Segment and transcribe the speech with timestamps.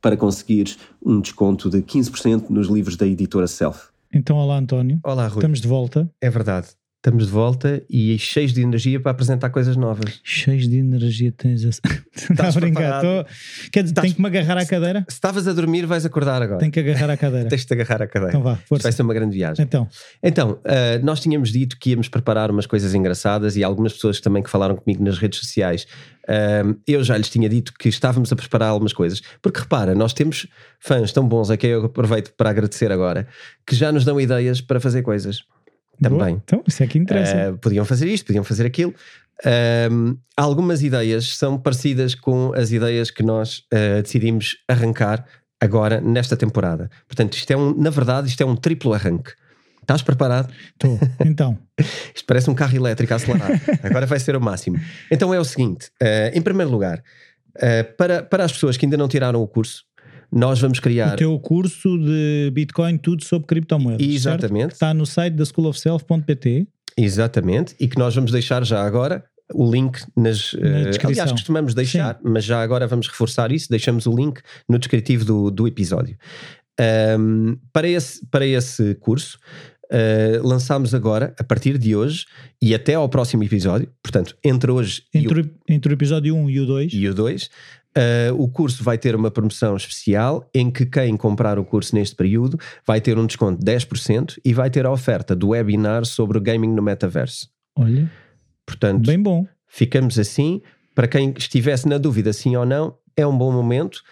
[0.00, 3.88] para conseguires um desconto de 15% nos livros da editora Self.
[4.12, 5.00] Então, olá António.
[5.04, 5.38] Olá, Rui.
[5.38, 6.10] Estamos de volta.
[6.20, 6.68] É verdade.
[7.00, 10.20] Estamos de volta e cheios de energia para apresentar coisas novas.
[10.24, 11.68] Cheios de energia tens a...
[12.32, 13.00] Estás a brincar.
[13.00, 13.24] Tô...
[13.70, 15.04] Quer dizer, Estás- tenho que me agarrar à cadeira?
[15.08, 16.58] Se estavas a dormir, vais acordar agora.
[16.58, 17.46] Tenho que agarrar à cadeira.
[17.48, 18.30] Tens de agarrar a cadeira.
[18.30, 18.82] Então vá, Isto força.
[18.82, 19.64] vai ser uma grande viagem.
[19.64, 19.86] Então,
[20.20, 24.42] Então, ah, nós tínhamos dito que íamos preparar umas coisas engraçadas e algumas pessoas também
[24.42, 25.86] que falaram comigo nas redes sociais.
[26.28, 29.22] ah, eu já lhes tinha dito que estávamos a preparar algumas coisas.
[29.40, 30.48] Porque repara, nós temos
[30.80, 33.28] fãs tão bons a quem eu aproveito para agradecer agora
[33.64, 35.44] que já nos dão ideias para fazer coisas.
[36.00, 36.18] Boa.
[36.18, 36.40] Também.
[36.44, 37.50] Então, isso é que interessa.
[37.50, 38.94] Ah, podiam fazer isto, podiam fazer aquilo.
[39.44, 45.24] Ahm, algumas ideias são parecidas com as ideias que nós ah, decidimos arrancar
[45.60, 46.90] agora nesta temporada.
[47.06, 49.32] Portanto, isto é um, na verdade, isto é um triplo arranque.
[49.80, 50.52] Estás preparado?
[50.74, 50.98] Estou.
[51.24, 51.58] Então,
[52.14, 53.50] Isto parece um carro elétrico a acelerar.
[53.82, 54.78] Agora vai ser o máximo.
[55.10, 57.02] Então é o seguinte: eh, em primeiro lugar,
[57.96, 59.84] para, para as pessoas que ainda não tiraram o curso,
[60.32, 61.14] nós vamos criar.
[61.14, 64.06] o teu curso de Bitcoin, tudo sobre criptomoedas.
[64.06, 64.60] Exatamente.
[64.62, 64.72] certo?
[64.72, 66.66] Está no site da schoolofself.pt.
[66.96, 69.24] Exatamente, e que nós vamos deixar já agora
[69.54, 70.52] o link nas.
[70.54, 71.10] Na eh, descrição.
[71.10, 73.68] aliás, costumamos deixar, mas já agora vamos reforçar isso.
[73.70, 76.16] Deixamos o link no descritivo do, do episódio.
[76.80, 79.38] Ahm, para, esse, para esse curso,
[79.90, 82.26] eh, lançámos agora, a partir de hoje
[82.60, 86.50] e até ao próximo episódio, portanto, entre hoje e Entre, o- entre o episódio 1
[86.50, 86.92] e o 2.
[86.92, 87.48] e o 2.
[88.36, 92.58] O curso vai ter uma promoção especial em que quem comprar o curso neste período
[92.86, 96.40] vai ter um desconto de 10% e vai ter a oferta do webinar sobre o
[96.40, 97.48] gaming no metaverso.
[97.76, 98.10] Olha,
[98.66, 99.46] Portanto, bem bom.
[99.66, 100.60] ficamos assim.
[100.94, 104.02] Para quem estivesse na dúvida sim ou não, é um bom momento.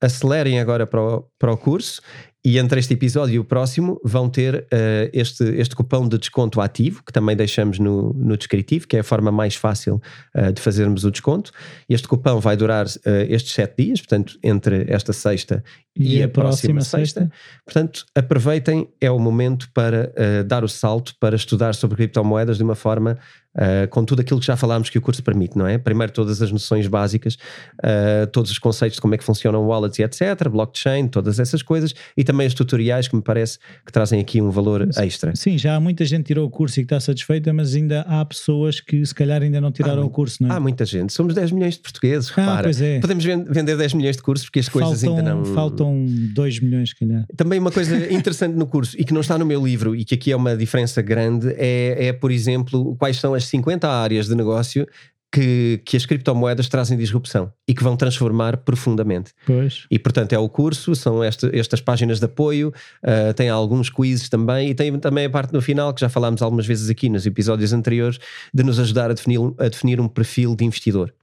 [0.00, 2.00] Acelerem agora para o, para o curso
[2.44, 6.60] e entre este episódio e o próximo vão ter eh, este, este cupom de desconto
[6.60, 10.00] ativo, que também deixamos no, no descritivo, que é a forma mais fácil
[10.34, 11.52] eh, de fazermos o desconto.
[11.86, 15.62] Este cupom vai durar eh, estes sete dias, portanto, entre esta sexta
[16.00, 17.30] e, a, próxima, sexta.
[17.64, 22.62] Portanto, aproveitem, é o momento para eh, dar o salto para estudar sobre criptomoedas de
[22.62, 23.18] uma forma
[23.56, 25.76] eh, com tudo aquilo que já falámos que o curso permite, não é?
[25.76, 27.36] Primeiro, todas as noções básicas,
[27.82, 31.60] eh, todos os conceitos de como é que funcionam wallets e etc., blockchain, todas essas
[31.62, 35.34] coisas, e também os tutoriais que me parece que trazem aqui um valor extra.
[35.34, 38.02] Sim, já há muita gente que tirou o curso e que está satisfeita, mas ainda
[38.02, 40.56] há pessoas que se calhar ainda não tiraram Ah, o curso, não é?
[40.56, 42.62] Há muita gente, somos 10 milhões de portugueses, Ah, repara.
[42.62, 43.00] pois é.
[43.00, 45.44] Podemos ven- vender 10 milhões de cursos porque as coisas faltam, ainda não.
[45.54, 45.89] faltam
[46.34, 47.24] 2 milhões, se calhar.
[47.36, 50.14] Também uma coisa interessante no curso e que não está no meu livro e que
[50.14, 54.34] aqui é uma diferença grande é, é, por exemplo, quais são as 50 áreas de
[54.34, 54.86] negócio
[55.32, 59.32] que, que as criptomoedas trazem disrupção e que vão transformar profundamente.
[59.46, 59.86] Pois.
[59.90, 64.28] E portanto é o curso, são este- estas páginas de apoio, ah, tem alguns quizzes
[64.28, 67.26] também e tem também a parte no final que já falámos algumas vezes aqui nos
[67.26, 68.18] episódios anteriores
[68.52, 71.14] de nos ajudar a definir, a definir um perfil de investidor.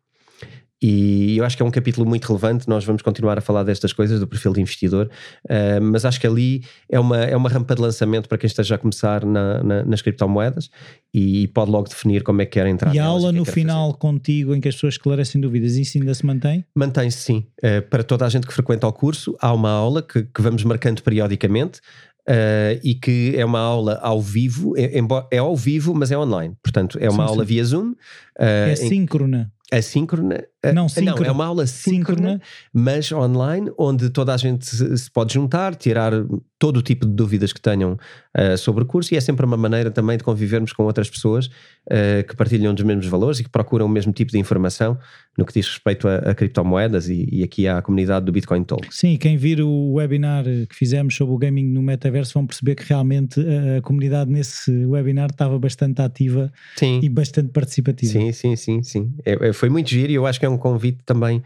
[0.81, 2.67] E eu acho que é um capítulo muito relevante.
[2.69, 5.09] Nós vamos continuar a falar destas coisas, do perfil de investidor,
[5.49, 8.75] ah, mas acho que ali é uma, é uma rampa de lançamento para quem esteja
[8.75, 10.69] a começar na- na- nas criptomoedas
[11.13, 12.93] e pode logo definir como é que quer entrar.
[12.93, 16.13] E a aula é no final contigo em que as pessoas esclarecem dúvidas, isso ainda
[16.13, 16.63] se mantém?
[16.75, 17.47] Mantém-se sim.
[17.63, 20.63] Eh, para toda a gente que frequenta o curso, há uma aula que, que vamos
[20.63, 21.81] marcando periodicamente
[22.29, 24.99] eh, e que é uma aula ao vivo, é,
[25.31, 26.55] é ao vivo, mas é online.
[26.61, 27.47] Portanto, é uma Sim, aula sim.
[27.47, 27.93] via Zoom.
[28.37, 29.51] eh, é síncrona.
[29.71, 30.43] Assíncrona.
[30.63, 31.27] eh, Não, síncrona.
[31.27, 32.41] é uma aula síncrona, Síncrona.
[32.73, 36.13] mas online, onde toda a gente se pode juntar, tirar
[36.59, 39.57] todo o tipo de dúvidas que tenham uh, sobre o curso e é sempre uma
[39.57, 43.49] maneira também de convivermos com outras pessoas uh, que partilham dos mesmos valores e que
[43.49, 44.97] procuram o mesmo tipo de informação
[45.37, 48.87] no que diz respeito a, a criptomoedas e, e, aqui à comunidade do Bitcoin Talk.
[48.89, 52.83] Sim, quem vir o webinar que fizemos sobre o gaming no metaverso vão perceber que
[52.83, 56.99] realmente a, a comunidade nesse webinar estava bastante ativa sim.
[57.03, 58.11] e bastante participativa.
[58.11, 59.13] Sim, sim, sim, sim.
[59.23, 61.43] É, é, foi muito giro e eu acho que é um convite também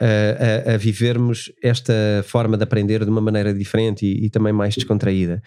[0.00, 1.92] a, a, vivermos esta
[2.24, 5.42] forma de aprender de uma maneira diferente e, e também mais descontraída.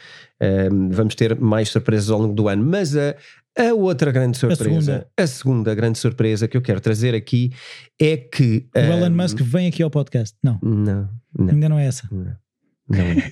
[0.71, 3.15] Um, vamos ter mais surpresas ao longo do ano, mas a,
[3.57, 5.27] a outra grande surpresa, a segunda.
[5.27, 5.75] segunda.
[5.75, 7.51] grande surpresa que eu quero trazer aqui
[8.00, 8.68] é que.
[8.75, 10.38] O um, Elon Musk vem aqui ao podcast.
[10.44, 10.59] Não.
[10.62, 11.09] Não.
[11.38, 12.07] não Ainda não é essa.
[12.12, 12.36] Não,
[12.88, 13.31] não é.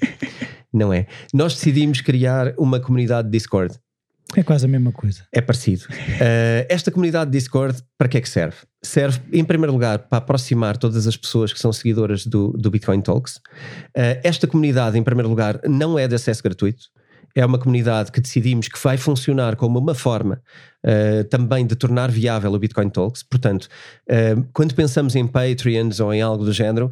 [0.73, 1.07] não é.
[1.33, 3.77] Nós decidimos criar uma comunidade Discord.
[4.35, 5.23] É quase a mesma coisa.
[5.33, 5.85] É parecido.
[5.89, 8.57] Uh, esta comunidade Discord, para que é que serve?
[8.83, 13.01] Serve, em primeiro lugar, para aproximar todas as pessoas que são seguidoras do, do Bitcoin
[13.01, 13.37] Talks.
[13.97, 16.85] Uh, esta comunidade, em primeiro lugar, não é de acesso gratuito.
[17.35, 20.41] É uma comunidade que decidimos que vai funcionar como uma forma
[20.85, 23.23] uh, também de tornar viável o Bitcoin Talks.
[23.23, 23.67] Portanto,
[24.53, 26.89] quando pensamos em Patreons ou em algo do género,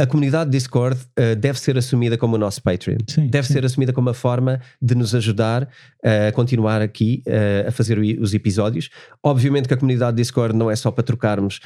[0.00, 2.96] a comunidade Discord uh, deve ser assumida como o nosso Patreon.
[3.06, 3.52] Sim, deve sim.
[3.52, 7.98] ser assumida como uma forma de nos ajudar uh, a continuar aqui uh, a fazer
[7.98, 8.88] os episódios.
[9.22, 11.60] Obviamente que a comunidade Discord não é só para trocarmos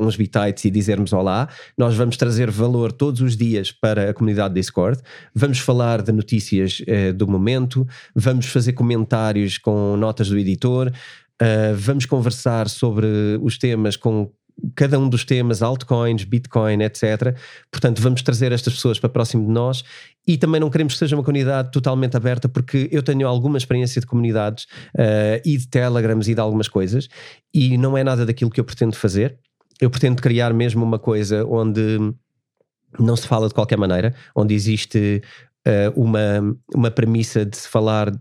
[0.00, 1.48] uns bitites e dizermos olá.
[1.78, 5.00] Nós vamos trazer valor todos os dias para a comunidade Discord.
[5.34, 6.82] Vamos falar de notícias
[7.16, 10.92] do momento, vamos fazer comentários com notas do editor.
[11.40, 13.06] Uh, vamos conversar sobre
[13.42, 14.30] os temas com
[14.74, 17.36] cada um dos temas, altcoins, bitcoin, etc.
[17.70, 19.84] Portanto, vamos trazer estas pessoas para próximo de nós
[20.26, 24.00] e também não queremos que seja uma comunidade totalmente aberta, porque eu tenho alguma experiência
[24.00, 24.64] de comunidades
[24.94, 27.08] uh, e de telegrams e de algumas coisas,
[27.52, 29.38] e não é nada daquilo que eu pretendo fazer.
[29.80, 31.98] Eu pretendo criar mesmo uma coisa onde
[32.98, 35.20] não se fala de qualquer maneira, onde existe
[35.66, 38.12] uh, uma, uma premissa de se falar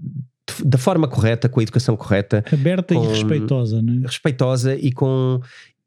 [0.64, 2.44] da forma correta, com a educação correta.
[2.52, 4.06] Aberta com, e respeitosa, não é?
[4.06, 5.40] Respeitosa e com,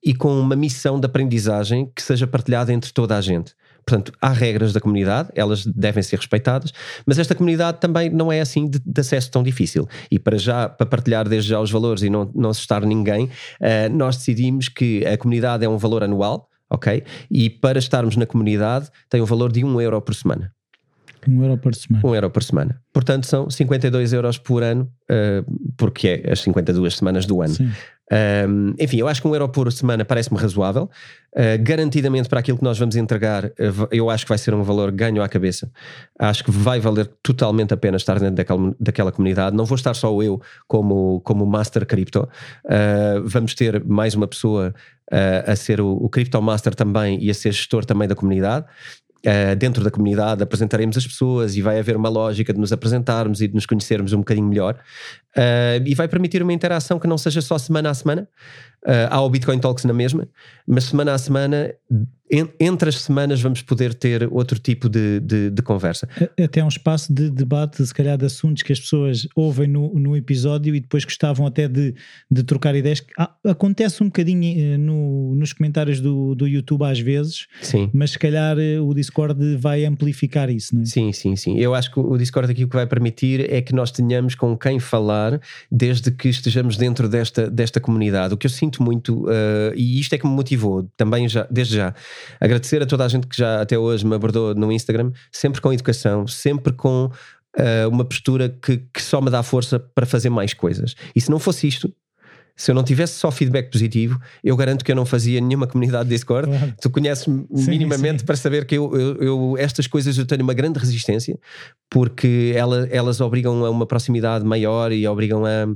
[0.07, 3.55] e com uma missão de aprendizagem que seja partilhada entre toda a gente.
[3.85, 6.73] Portanto, há regras da comunidade, elas devem ser respeitadas,
[7.05, 9.89] mas esta comunidade também não é assim de, de acesso tão difícil.
[10.09, 13.93] E para já, para partilhar desde já os valores e não, não assustar ninguém, uh,
[13.93, 17.03] nós decidimos que a comunidade é um valor anual, ok?
[17.29, 20.53] E para estarmos na comunidade tem um valor de 1 euro por semana.
[21.29, 22.07] Um euro por semana.
[22.07, 22.81] Um euro por semana.
[22.93, 27.55] Portanto, são 52 euros por ano, uh, porque é as 52 semanas do ano.
[27.55, 27.73] Sim.
[28.13, 30.89] Um, enfim, eu acho que um euro por semana parece-me razoável.
[31.33, 34.63] Uh, garantidamente para aquilo que nós vamos entregar, uh, eu acho que vai ser um
[34.63, 35.71] valor ganho à cabeça.
[36.19, 39.57] Acho que vai valer totalmente a pena estar dentro daquela, daquela comunidade.
[39.57, 42.29] Não vou estar só eu como, como Master Crypto.
[42.65, 44.75] Uh, vamos ter mais uma pessoa
[45.47, 48.67] a ser o, o Crypto Master também e a ser gestor também da comunidade.
[49.27, 53.41] Uh, dentro da comunidade apresentaremos as pessoas e vai haver uma lógica de nos apresentarmos
[53.41, 54.79] e de nos conhecermos um bocadinho melhor.
[55.37, 58.29] Uh, e vai permitir uma interação que não seja só semana a semana.
[58.87, 60.29] Uh, há o Bitcoin Talks na mesma
[60.67, 61.75] mas semana a semana
[62.31, 66.09] entre as semanas vamos poder ter outro tipo de, de, de, conversa.
[66.43, 70.17] Até um espaço de debate, se calhar, de assuntos que as pessoas ouvem no, no
[70.17, 71.95] episódio e depois gostavam até de,
[72.31, 73.05] de trocar ideias.
[73.19, 77.91] Ah, acontece um bocadinho eh, no, nos comentários do, do YouTube às vezes, sim.
[77.93, 80.87] mas se calhar eh, o Discord vai amplificar isso, não é?
[80.87, 81.59] Sim, sim, sim.
[81.59, 84.57] Eu acho que o Discord aqui o que vai permitir é que nós tenhamos com
[84.57, 85.41] quem falar
[85.71, 88.35] desde que estejamos dentro desta, desta comunidade.
[88.35, 91.77] O que eu sinto muito, uh, e isto é que me motivou também já, desde
[91.77, 91.95] já
[92.41, 95.73] Agradecer a toda a gente que já até hoje me abordou no Instagram, sempre com
[95.73, 100.55] educação, sempre com uh, uma postura que, que só me dá força para fazer mais
[100.55, 100.95] coisas.
[101.15, 101.93] E se não fosse isto,
[102.57, 106.09] se eu não tivesse só feedback positivo, eu garanto que eu não fazia nenhuma comunidade
[106.09, 106.49] Discord.
[106.49, 106.75] Claro.
[106.81, 108.27] Tu conheces-me minimamente sim.
[108.27, 111.39] para saber que eu, eu, eu, estas coisas eu tenho uma grande resistência,
[111.91, 115.67] porque ela, elas obrigam a uma proximidade maior e obrigam a,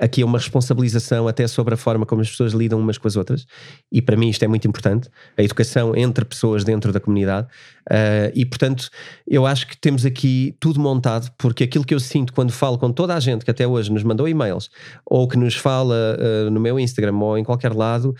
[0.00, 3.16] aqui é uma responsabilização até sobre a forma como as pessoas lidam umas com as
[3.16, 3.46] outras,
[3.92, 7.46] e para mim isto é muito importante, a educação entre pessoas dentro da comunidade,
[7.90, 8.88] uh, e portanto
[9.28, 12.90] eu acho que temos aqui tudo montado, porque aquilo que eu sinto quando falo com
[12.90, 14.70] toda a gente que até hoje nos mandou e-mails,
[15.04, 18.14] ou que nos fala uh, no meu Instagram ou em qualquer lado,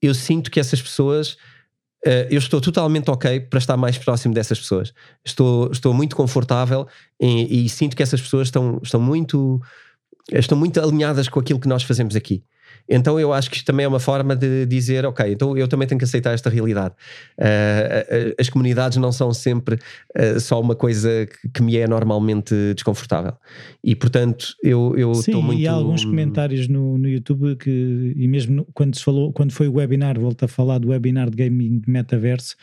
[0.00, 1.36] eu sinto que essas pessoas.
[2.06, 4.92] Uh, eu estou totalmente ok para estar mais próximo dessas pessoas.
[5.24, 6.86] Estou, estou muito confortável
[7.18, 9.58] e, e sinto que essas pessoas estão, estão muito
[10.32, 12.42] estão muito alinhadas com aquilo que nós fazemos aqui.
[12.88, 15.88] Então eu acho que isto também é uma forma de dizer, ok, então eu também
[15.88, 16.94] tenho que aceitar esta realidade.
[17.38, 22.54] Uh, as comunidades não são sempre uh, só uma coisa que, que, me é normalmente
[22.74, 23.34] desconfortável.
[23.82, 25.60] E portanto eu estou muito.
[25.60, 29.52] E há alguns comentários no, no YouTube que, e mesmo no, quando se falou, quando
[29.52, 32.54] foi o webinar, volto a falar do webinar de gaming metaverso,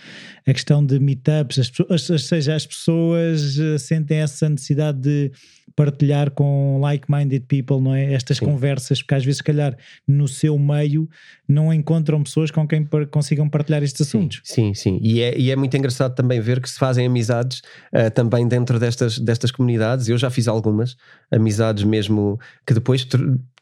[0.46, 5.32] a questão de meetups, as, ou seja, as pessoas sentem essa necessidade de
[5.76, 8.14] partilhar com like-minded people, não é?
[8.14, 8.46] Estas Sim.
[8.46, 11.10] conversas, porque às vezes, se calhar, no seu meio
[11.48, 14.42] não encontram pessoas com quem consigam partilhar estes assuntos.
[14.44, 15.00] Sim, sim, sim.
[15.02, 17.62] E é, e é muito engraçado também ver que se fazem amizades
[17.94, 20.08] uh, também dentro destas, destas comunidades.
[20.08, 20.96] Eu já fiz algumas
[21.32, 23.06] amizades mesmo que depois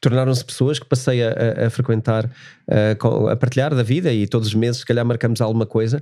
[0.01, 4.53] tornaram-se pessoas que passei a, a frequentar, uh, a partilhar da vida e todos os
[4.53, 6.01] meses, se calhar, marcamos alguma coisa.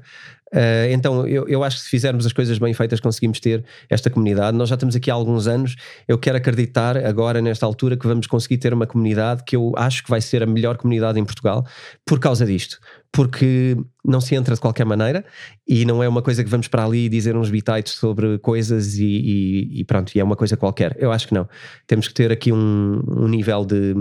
[0.54, 4.10] Uh, então, eu, eu acho que se fizermos as coisas bem feitas, conseguimos ter esta
[4.10, 4.56] comunidade.
[4.56, 5.76] Nós já estamos aqui há alguns anos.
[6.08, 10.04] Eu quero acreditar, agora, nesta altura, que vamos conseguir ter uma comunidade que eu acho
[10.04, 11.66] que vai ser a melhor comunidade em Portugal
[12.06, 12.80] por causa disto.
[13.12, 15.26] Porque não se entra de qualquer maneira
[15.68, 19.06] e não é uma coisa que vamos para ali dizer uns bitites sobre coisas e,
[19.06, 20.96] e, e, pronto, e é uma coisa qualquer.
[21.00, 21.48] Eu acho que não.
[21.88, 23.96] Temos que ter aqui um, um nível de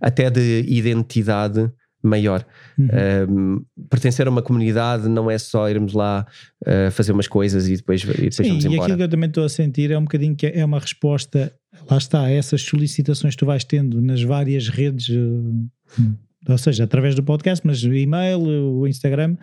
[0.00, 1.70] até de identidade
[2.02, 2.44] maior.
[2.78, 3.64] Uhum.
[3.88, 6.26] pertencer a uma comunidade não é só irmos lá
[6.66, 8.80] uh, fazer umas coisas e depois, e depois Sim, vamos embora.
[8.80, 11.54] E aquilo que eu também estou a sentir é um bocadinho que é uma resposta,
[11.88, 15.08] lá está, a essas solicitações que tu vais tendo nas várias redes.
[15.08, 15.68] Uh,
[16.48, 19.36] ou seja, através do podcast, mas o e-mail, o Instagram,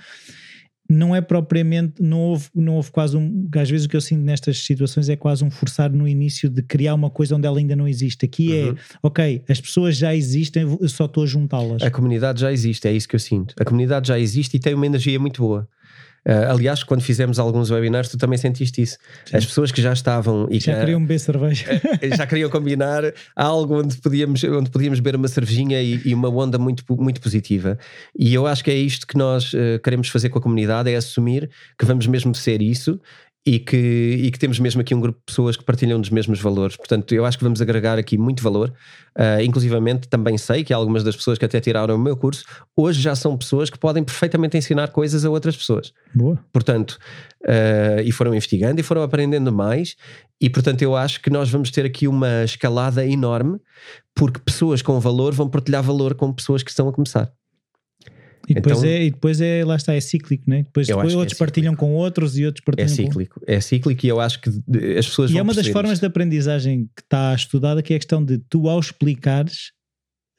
[0.89, 4.21] não é propriamente, não houve, não houve quase um, às vezes o que eu sinto
[4.21, 7.75] nestas situações é quase um forçar no início de criar uma coisa onde ela ainda
[7.75, 8.25] não existe.
[8.25, 8.71] Aqui é, uhum.
[8.71, 11.83] é, ok, as pessoas já existem, eu só estou a juntá-las.
[11.83, 13.53] A comunidade já existe, é isso que eu sinto.
[13.59, 15.69] A comunidade já existe e tem uma energia muito boa.
[16.27, 18.97] Uh, aliás, quando fizemos alguns webinars, tu também sentiste isso.
[19.25, 19.37] Sim.
[19.37, 23.03] As pessoas que já estavam e já que, queriam beber cerveja, uh, já queriam combinar
[23.35, 27.77] algo onde podíamos, onde podíamos beber uma cervejinha e, e, uma onda muito, muito positiva.
[28.17, 30.95] E eu acho que é isto que nós uh, queremos fazer com a comunidade: é
[30.95, 32.99] assumir que vamos mesmo ser isso
[33.45, 36.39] e que, e que temos mesmo aqui um grupo de pessoas que partilham dos mesmos
[36.39, 36.75] valores.
[36.75, 38.73] Portanto, eu acho que vamos agregar aqui muito valor.
[39.17, 42.43] Uh, inclusivamente, também sei que algumas das pessoas que até tiraram o meu curso
[42.75, 45.93] hoje já são pessoas que podem perfeitamente ensinar coisas a outras pessoas.
[46.13, 46.37] Boa.
[46.51, 46.99] Portanto,
[47.45, 49.95] uh, e foram investigando e foram aprendendo mais.
[50.41, 53.59] E, portanto, eu acho que nós vamos ter aqui uma escalada enorme,
[54.13, 57.31] porque pessoas com valor vão partilhar valor com pessoas que estão a começar.
[58.49, 60.63] E depois, então, é, e depois é, lá está, é cíclico, né?
[60.63, 63.51] Depois, depois outros é partilham com outros e outros partilham É cíclico, com...
[63.51, 64.49] é cíclico e eu acho que
[64.97, 66.01] as pessoas E é uma das formas isto.
[66.01, 69.71] de aprendizagem que está estudada que é a questão de tu ao explicares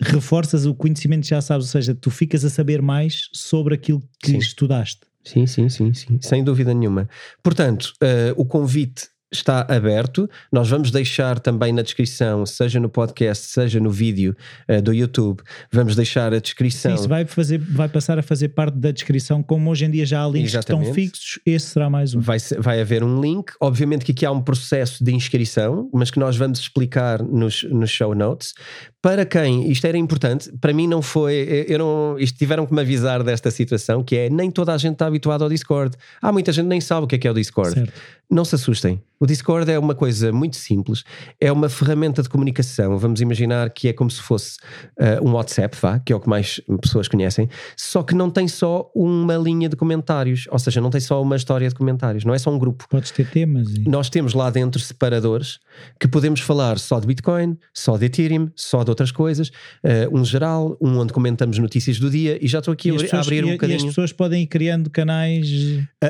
[0.02, 4.02] reforças o conhecimento que já sabes, ou seja, tu ficas a saber mais sobre aquilo
[4.22, 4.38] que sim.
[4.38, 5.00] estudaste.
[5.22, 7.08] Sim, sim, sim, sim, sem dúvida nenhuma.
[7.42, 10.28] Portanto, uh, o convite está aberto.
[10.50, 14.36] Nós vamos deixar também na descrição, seja no podcast, seja no vídeo
[14.68, 16.92] uh, do YouTube, vamos deixar a descrição.
[16.92, 20.04] Sim, isso vai, fazer, vai passar a fazer parte da descrição, como hoje em dia
[20.04, 20.84] já há links Exatamente.
[20.84, 22.20] que estão fixos, esse será mais um.
[22.20, 26.18] Vai, vai haver um link, obviamente que aqui há um processo de inscrição, mas que
[26.18, 28.54] nós vamos explicar nos, nos show notes.
[29.02, 32.82] Para quem isto era importante, para mim não foi, eu não, isto tiveram que me
[32.82, 35.96] avisar desta situação, que é nem toda a gente está habituada ao Discord.
[36.20, 37.72] Há muita gente que nem sabe o que é que é o Discord.
[37.72, 37.92] Certo.
[38.30, 41.04] Não se assustem o Discord é uma coisa muito simples,
[41.38, 42.96] é uma ferramenta de comunicação.
[42.96, 44.56] Vamos imaginar que é como se fosse
[44.98, 48.48] uh, um WhatsApp, vá, que é o que mais pessoas conhecem, só que não tem
[48.48, 52.32] só uma linha de comentários, ou seja, não tem só uma história de comentários, não
[52.32, 52.86] é só um grupo.
[52.88, 53.68] Podes ter temas.
[53.68, 53.86] E...
[53.86, 55.58] Nós temos lá dentro separadores
[56.00, 60.24] que podemos falar só de Bitcoin, só de Ethereum, só de outras coisas, uh, um
[60.24, 63.52] geral, um onde comentamos notícias do dia e já estou aqui a, pessoas, abrir um
[63.52, 63.76] bocadinho.
[63.76, 65.48] E as pessoas podem ir criando canais.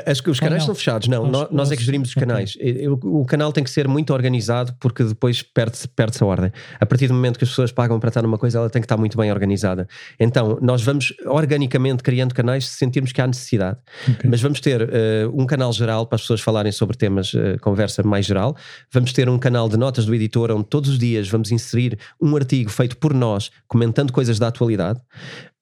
[0.07, 2.57] As, os canais são fechados, não, nós, nós, é que gerimos os canais.
[2.57, 2.87] Okay.
[2.87, 6.53] Eu, o canal tem que ser muito organizado porque depois perde-se perde a ordem.
[6.79, 8.87] A partir do momento que as pessoas pagam para estar numa coisa, ela tem que
[8.87, 9.87] estar muito bem organizada.
[10.19, 13.79] Então, nós vamos organicamente criando canais se sentirmos que há necessidade.
[14.09, 14.29] Okay.
[14.29, 14.87] Mas vamos ter uh,
[15.33, 18.57] um canal geral para as pessoas falarem sobre temas, uh, conversa mais geral.
[18.93, 22.35] Vamos ter um canal de notas do editor onde todos os dias vamos inserir um
[22.37, 25.01] artigo feito por nós, comentando coisas da atualidade.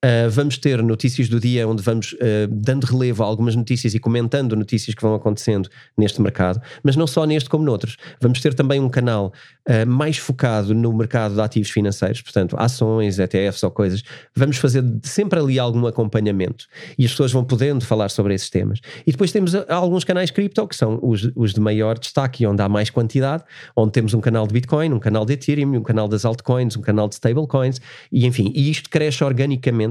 [0.05, 3.99] Uh, vamos ter notícias do dia onde vamos uh, dando relevo a algumas notícias e
[3.99, 7.97] comentando notícias que vão acontecendo neste mercado, mas não só neste como noutros.
[8.21, 9.33] Vamos ter também um canal
[9.67, 14.01] uh, mais focado no mercado de ativos financeiros, portanto, ações, ETFs ou coisas.
[14.33, 18.79] Vamos fazer sempre ali algum acompanhamento e as pessoas vão podendo falar sobre esses temas.
[19.05, 22.69] E depois temos alguns canais cripto que são os, os de maior destaque, onde há
[22.69, 23.43] mais quantidade,
[23.75, 26.81] onde temos um canal de Bitcoin, um canal de Ethereum, um canal das altcoins, um
[26.81, 29.88] canal de stablecoins, e enfim, e isto cresce organicamente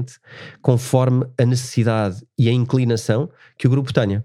[0.61, 4.23] conforme a necessidade e a inclinação que o grupo tenha.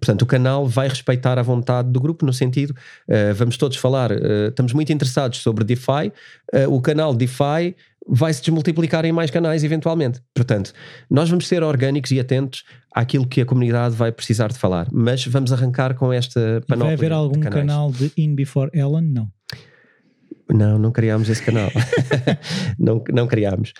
[0.00, 4.10] Portanto, o canal vai respeitar a vontade do grupo, no sentido, uh, vamos todos falar,
[4.10, 6.10] uh, estamos muito interessados sobre DeFi,
[6.54, 7.76] uh, o canal DeFi
[8.08, 10.22] vai se desmultiplicar em mais canais eventualmente.
[10.34, 10.72] Portanto,
[11.10, 15.26] nós vamos ser orgânicos e atentos àquilo que a comunidade vai precisar de falar, mas
[15.26, 16.96] vamos arrancar com esta panóplia.
[16.96, 19.04] Vai haver algum de canal de In Before Ellen?
[19.04, 19.28] Não.
[20.52, 21.70] Não, não criámos esse canal.
[22.78, 23.72] não, não criámos.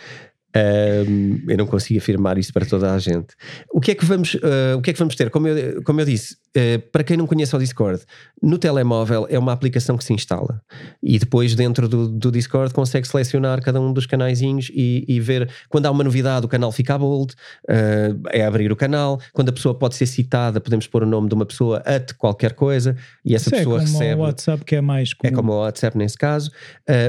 [0.57, 3.35] Um, eu não consigo afirmar isso para toda a gente.
[3.73, 5.30] O que é que vamos, uh, o que é que vamos ter?
[5.30, 8.02] Como eu, como eu disse, uh, para quem não conhece o Discord,
[8.42, 10.61] no telemóvel é uma aplicação que se instala
[11.00, 15.49] e depois dentro do, do Discord consegue selecionar cada um dos canaizinhos e, e, ver
[15.69, 17.33] quando há uma novidade, o canal fica bold,
[17.69, 19.21] uh, é abrir o canal.
[19.33, 22.54] Quando a pessoa pode ser citada, podemos pôr o nome de uma pessoa at qualquer
[22.54, 24.21] coisa e essa Isso é pessoa é como recebe.
[24.21, 25.33] O WhatsApp que é mais comum.
[25.33, 26.50] É como o WhatsApp nesse caso,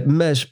[0.05, 0.47] mas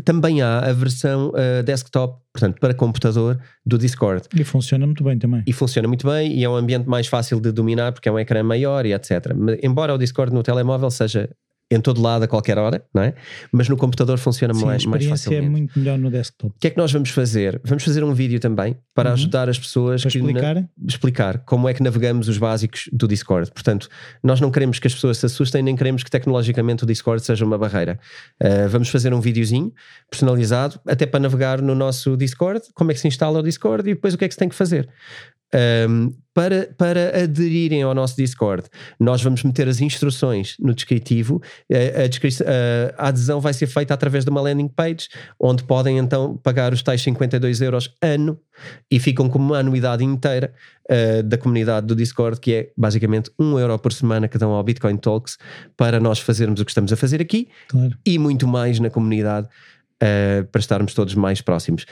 [0.00, 4.22] também há a versão uh, desktop, portanto, para computador do Discord.
[4.34, 5.42] E funciona muito bem também.
[5.46, 8.18] E funciona muito bem e é um ambiente mais fácil de dominar porque é um
[8.18, 9.26] ecrã maior e etc.
[9.62, 11.28] Embora o Discord no telemóvel seja
[11.74, 13.14] em todo lado a qualquer hora, não é?
[13.50, 15.12] Mas no computador funciona Sim, mais, mais facilmente.
[15.12, 15.46] A facilmente.
[15.46, 16.52] é muito melhor no desktop.
[16.56, 17.60] O que é que nós vamos fazer?
[17.64, 19.14] Vamos fazer um vídeo também para Uhum.
[19.14, 20.54] ajudar as pessoas Para que explicar?
[20.56, 23.50] na- explicar como é que navegamos os básicos do Discord.
[23.52, 23.88] Portanto,
[24.22, 27.44] nós não queremos que as pessoas se assustem, nem queremos que tecnologicamente o Discord seja
[27.44, 27.98] uma barreira.
[28.42, 29.72] Uh, vamos fazer um videozinho
[30.10, 33.94] personalizado, até para navegar no nosso Discord, como é que se instala o Discord e
[33.94, 34.88] depois o que é que se tem que fazer.
[35.54, 38.66] Um, para, para aderirem ao nosso Discord,
[38.98, 41.42] nós vamos meter as instruções no descritivo.
[41.70, 46.72] A, a adesão vai ser feita através de uma landing page, onde podem então pagar
[46.72, 48.40] os tais 52 euros ano
[48.90, 50.54] e ficam com uma anuidade inteira
[50.90, 54.62] uh, da comunidade do Discord, que é basicamente 1 euro por semana que dão ao
[54.62, 55.36] Bitcoin Talks
[55.76, 57.94] para nós fazermos o que estamos a fazer aqui Claro.
[58.06, 59.48] e muito mais na comunidade
[60.02, 61.84] uh, para estarmos todos mais próximos.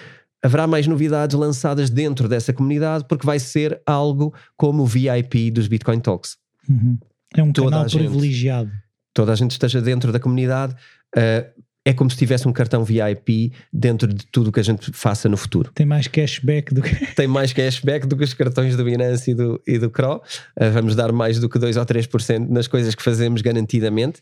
[0.42, 5.68] Haverá mais novidades lançadas dentro dessa comunidade porque vai ser algo como o VIP dos
[5.68, 6.36] Bitcoin Talks.
[6.68, 6.98] Uhum.
[7.36, 8.00] É um Toda canal a gente.
[8.00, 8.70] privilegiado.
[9.12, 10.74] Toda a gente esteja dentro da comunidade.
[11.16, 14.92] uh, é como se tivesse um cartão VIP dentro de tudo o que a gente
[14.92, 15.70] faça no futuro.
[15.74, 16.94] Tem mais cashback do que.
[17.16, 20.16] Tem mais cashback do que os cartões do Binance e do, e do CRO.
[20.16, 24.20] Uh, vamos dar mais do que 2 ou 3% nas coisas que fazemos garantidamente.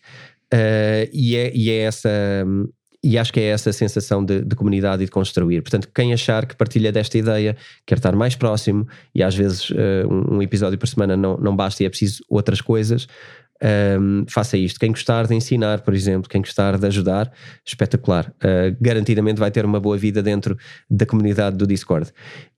[0.54, 2.08] Uh, e, é, e é essa.
[3.02, 5.62] E acho que é essa a sensação de, de comunidade e de construir.
[5.62, 9.74] Portanto, quem achar que partilha desta ideia, quer estar mais próximo, e às vezes uh,
[10.32, 13.06] um, episódio por semana não, não basta e é preciso outras coisas,
[14.00, 14.78] um, faça isto.
[14.78, 17.32] Quem gostar de ensinar, por exemplo, quem gostar de ajudar,
[17.64, 18.32] espetacular.
[18.36, 20.56] Uh, garantidamente vai ter uma boa vida dentro
[20.90, 22.10] da comunidade do Discord.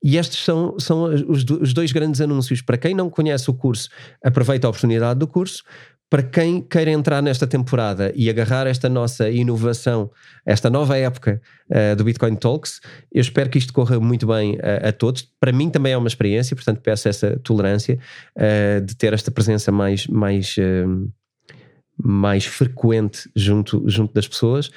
[0.02, 2.60] E estes são, são os, do- os dois grandes anúncios.
[2.62, 3.88] Para quem não conhece o curso,
[4.22, 5.62] aproveita a oportunidade do curso.
[6.10, 10.10] Para quem queira entrar nesta temporada e agarrar esta nossa inovação,
[10.44, 12.80] esta nova época uh, do Bitcoin Talks,
[13.12, 15.22] eu espero que isto corra muito bem uh, a todos.
[15.38, 17.96] Para mim também é uma experiência, portanto peço essa tolerância
[18.36, 20.56] uh, de ter esta presença mais, mais,
[21.96, 24.68] mais frequente junto, junto das pessoas.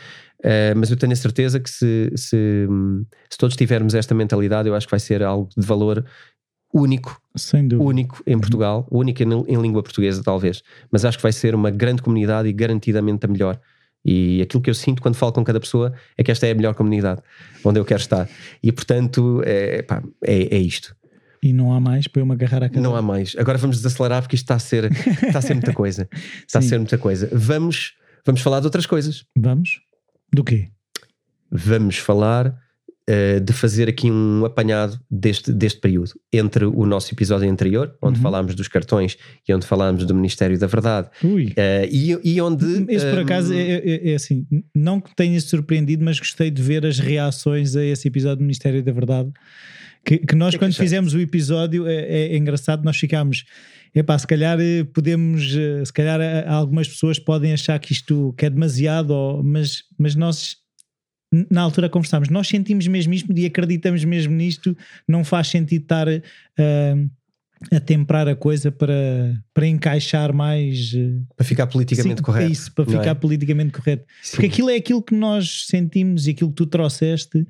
[0.76, 2.68] Mas eu tenho a certeza que se, se,
[3.30, 6.06] se todos tivermos esta mentalidade, eu acho que vai ser algo de valor
[6.74, 7.22] único
[7.80, 11.70] único em Portugal, único em, em língua portuguesa, talvez, mas acho que vai ser uma
[11.70, 13.60] grande comunidade e garantidamente a melhor.
[14.06, 16.56] E aquilo que eu sinto quando falo com cada pessoa é que esta é a
[16.56, 17.22] melhor comunidade
[17.64, 18.28] onde eu quero estar.
[18.62, 20.96] E portanto, é, pá, é, é isto.
[21.42, 22.82] E não há mais para eu me agarrar a cada.
[22.82, 23.36] Não há mais.
[23.38, 24.92] Agora vamos desacelerar porque isto está a ser,
[25.26, 26.08] está a ser muita coisa.
[26.48, 26.70] Está a Sim.
[26.70, 27.30] ser muita coisa.
[27.34, 29.26] Vamos, vamos falar de outras coisas.
[29.36, 29.82] Vamos?
[30.32, 30.70] Do quê?
[31.52, 32.63] Vamos falar
[33.08, 38.18] eh, de fazer aqui um apanhado deste, deste período entre o nosso episódio anterior, onde
[38.18, 38.24] Uhum.
[38.24, 41.52] falámos dos cartões e onde falámos do Ministério da Verdade, Ui.
[41.56, 42.66] eh, e, e onde.
[42.88, 46.86] Esse por acaso é, é- é assim, não que tenha surpreendido, mas gostei de ver
[46.86, 49.32] as reações a esse episódio do Ministério da Verdade.
[50.06, 50.82] Que, que nós, que é que quando achaste?
[50.84, 53.46] fizemos o episódio, é, é- é engraçado, nós ficámos.
[53.96, 55.52] Epá, se calhar eh, podemos,
[55.86, 60.56] se calhar algumas pessoas podem achar que isto que é demasiado, mas, mas nós
[61.50, 64.76] na altura conversámos, nós sentimos mesmo isto e acreditamos mesmo nisto,
[65.08, 67.06] não faz sentido estar eh,
[67.72, 68.94] a temperar a coisa para,
[69.54, 72.50] para encaixar mais eh, Para ficar politicamente Sim, correto.
[72.50, 73.14] É isso, para não ficar é?
[73.16, 74.06] politicamente correto.
[74.22, 74.32] Sim.
[74.32, 77.46] Porque aquilo é aquilo que nós sentimos e aquilo que tu trouxeste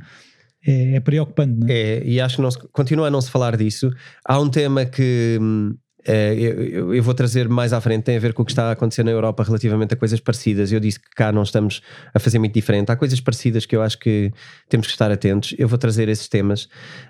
[0.66, 1.72] é, é preocupante, não é?
[1.74, 3.90] É, e acho que se- continua a não se falar disso.
[4.26, 8.18] Há um tema que hum, é, eu, eu- eu vou trazer mais à frente, tem
[8.18, 10.72] a ver com o que está a acontecer na Europa relativamente a coisas parecidas.
[10.72, 11.82] Eu disse que cá não estamos
[12.14, 12.92] a fazer muito diferente.
[12.92, 14.32] Há coisas parecidas que eu acho que
[14.70, 15.56] temos que estar atentos.
[15.58, 16.68] Eu vou trazer esses temas,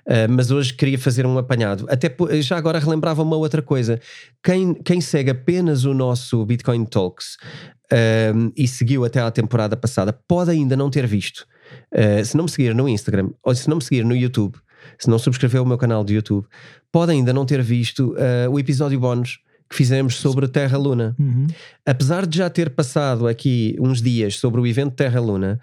[0.07, 1.85] Ah, mas hoje queria fazer um apanhado.
[1.89, 3.99] Até já agora relembrava uma outra coisa.
[4.43, 7.37] Quem, quem segue apenas o nosso Bitcoin Talks
[8.35, 11.45] um, e seguiu até à temporada passada pode ainda não ter visto.
[11.93, 14.57] Uh, se não me seguir no Instagram ou se não me seguir no YouTube,
[14.97, 16.47] se não subscrever o meu canal de YouTube,
[16.91, 21.15] pode ainda não ter visto uh, o episódio bónus que fizemos sobre Terra Luna.
[21.19, 21.47] Uhum.
[21.85, 25.59] Apesar de já ter passado aqui uns dias sobre o evento Terra Luna,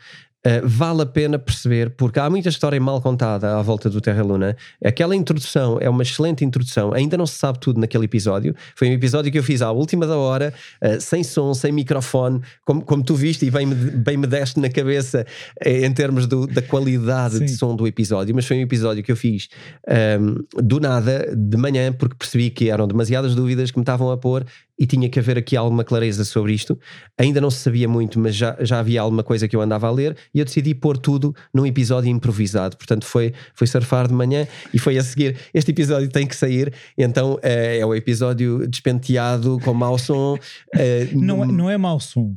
[0.46, 4.22] Uh, vale a pena perceber, porque há muita história mal contada à volta do Terra
[4.22, 4.56] Luna.
[4.82, 8.54] Aquela introdução é uma excelente introdução, ainda não se sabe tudo naquele episódio.
[8.74, 12.40] Foi um episódio que eu fiz à última da hora, uh, sem som, sem microfone,
[12.64, 15.26] como, como tu viste e bem me, bem me deste na cabeça
[15.62, 17.44] uh, em termos do, da qualidade Sim.
[17.44, 18.34] de som do episódio.
[18.34, 19.48] Mas foi um episódio que eu fiz
[19.86, 24.10] um, ehm, do nada, de manhã, porque percebi que eram demasiadas dúvidas que me estavam
[24.10, 24.46] a pôr
[24.80, 26.78] e tinha que haver aqui alguma clareza sobre isto.
[27.18, 29.90] Ainda não se sabia muito, mas já, já havia alguma coisa que eu andava a
[29.90, 32.78] ler e eu decidi pôr tudo num episódio improvisado.
[32.78, 35.36] Portanto, foi, foi surfar de manhã e foi a seguir.
[35.52, 40.38] Este episódio tem que sair, então é, é o episódio despenteado com mau som.
[40.74, 42.34] É, não, é, não é mau som.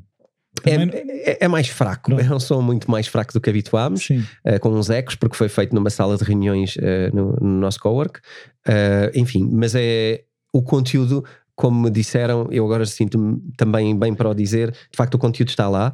[0.66, 2.22] É, é, é, mais fraco, Pronto.
[2.22, 5.50] é um som muito mais fraco do que habituámos, uh, com uns ecos, porque foi
[5.50, 8.20] feito numa sala de reuniões uh, no, no, nosso cowork.
[8.68, 14.30] Uh, enfim, mas é o conteúdo como me disseram, eu agora sinto-me também bem para
[14.30, 15.94] o dizer, de facto o conteúdo está lá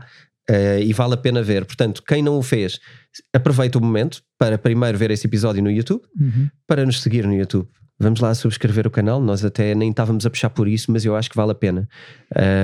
[0.50, 1.66] uh, e vale a pena ver.
[1.66, 2.80] Portanto, quem não o fez,
[3.34, 6.50] aproveita o momento para primeiro ver esse episódio no YouTube, uhum.
[6.68, 7.68] para nos seguir no YouTube.
[8.00, 11.16] Vamos lá subscrever o canal, nós até nem estávamos a puxar por isso, mas eu
[11.16, 11.88] acho que vale a pena.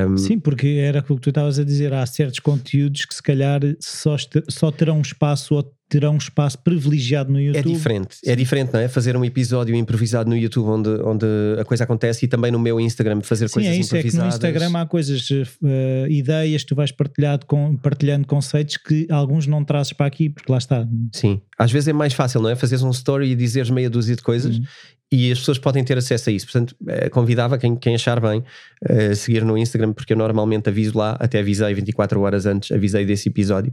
[0.07, 0.17] Um...
[0.17, 3.59] Sim, porque era aquilo que tu estavas a dizer, há certos conteúdos que se calhar
[3.79, 4.15] só,
[4.49, 7.69] só terão espaço ou terão um espaço privilegiado no é YouTube.
[7.69, 8.31] É diferente, Sim.
[8.31, 8.87] é diferente, não é?
[8.87, 11.25] Fazer um episódio improvisado no YouTube onde, onde
[11.59, 14.35] a coisa acontece e também no meu Instagram fazer Sim, coisas é isso, improvisadas.
[14.35, 15.45] É que no Instagram há coisas, uh,
[16.09, 20.51] ideias que tu vais partilhando, com, partilhando conceitos que alguns não trazes para aqui, porque
[20.51, 20.87] lá está.
[21.13, 22.55] Sim, às vezes é mais fácil, não é?
[22.55, 24.65] Fazeres um story e dizeres meia dúzia de coisas uhum
[25.11, 26.47] e as pessoas podem ter acesso a isso.
[26.47, 28.43] Portanto, eh, convidava quem, quem achar bem
[28.89, 32.71] a uh, seguir no Instagram, porque eu normalmente aviso lá, até avisei 24 horas antes,
[32.71, 33.71] avisei desse episódio.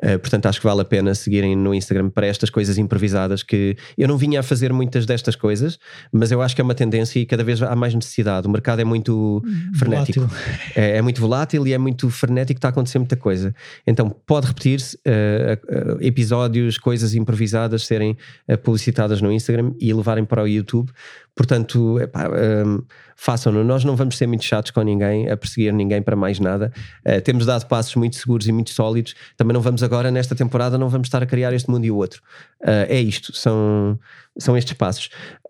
[0.00, 3.76] Uh, portanto, acho que vale a pena seguirem no Instagram para estas coisas improvisadas que
[3.96, 5.78] eu não vinha a fazer muitas destas coisas,
[6.12, 8.46] mas eu acho que é uma tendência e cada vez há mais necessidade.
[8.46, 9.42] O mercado é muito
[9.76, 10.30] frenético.
[10.76, 13.52] É, é, muito volátil e é muito frenético, está a acontecer muita coisa.
[13.84, 18.16] Então, pode repetir-se uh, episódios, coisas improvisadas serem
[18.62, 20.92] publicitadas no Instagram e levarem para o YouTube YouTube.
[21.34, 22.82] Portanto, epá, um,
[23.16, 23.64] façam-no.
[23.64, 26.72] Nós não vamos ser muito chatos com ninguém, a perseguir ninguém para mais nada.
[27.06, 29.14] Uh, temos dado passos muito seguros e muito sólidos.
[29.36, 31.96] Também não vamos agora, nesta temporada, não vamos estar a criar este mundo e o
[31.96, 32.22] outro.
[32.62, 33.98] Uh, é isto, são,
[34.38, 35.06] são estes passos.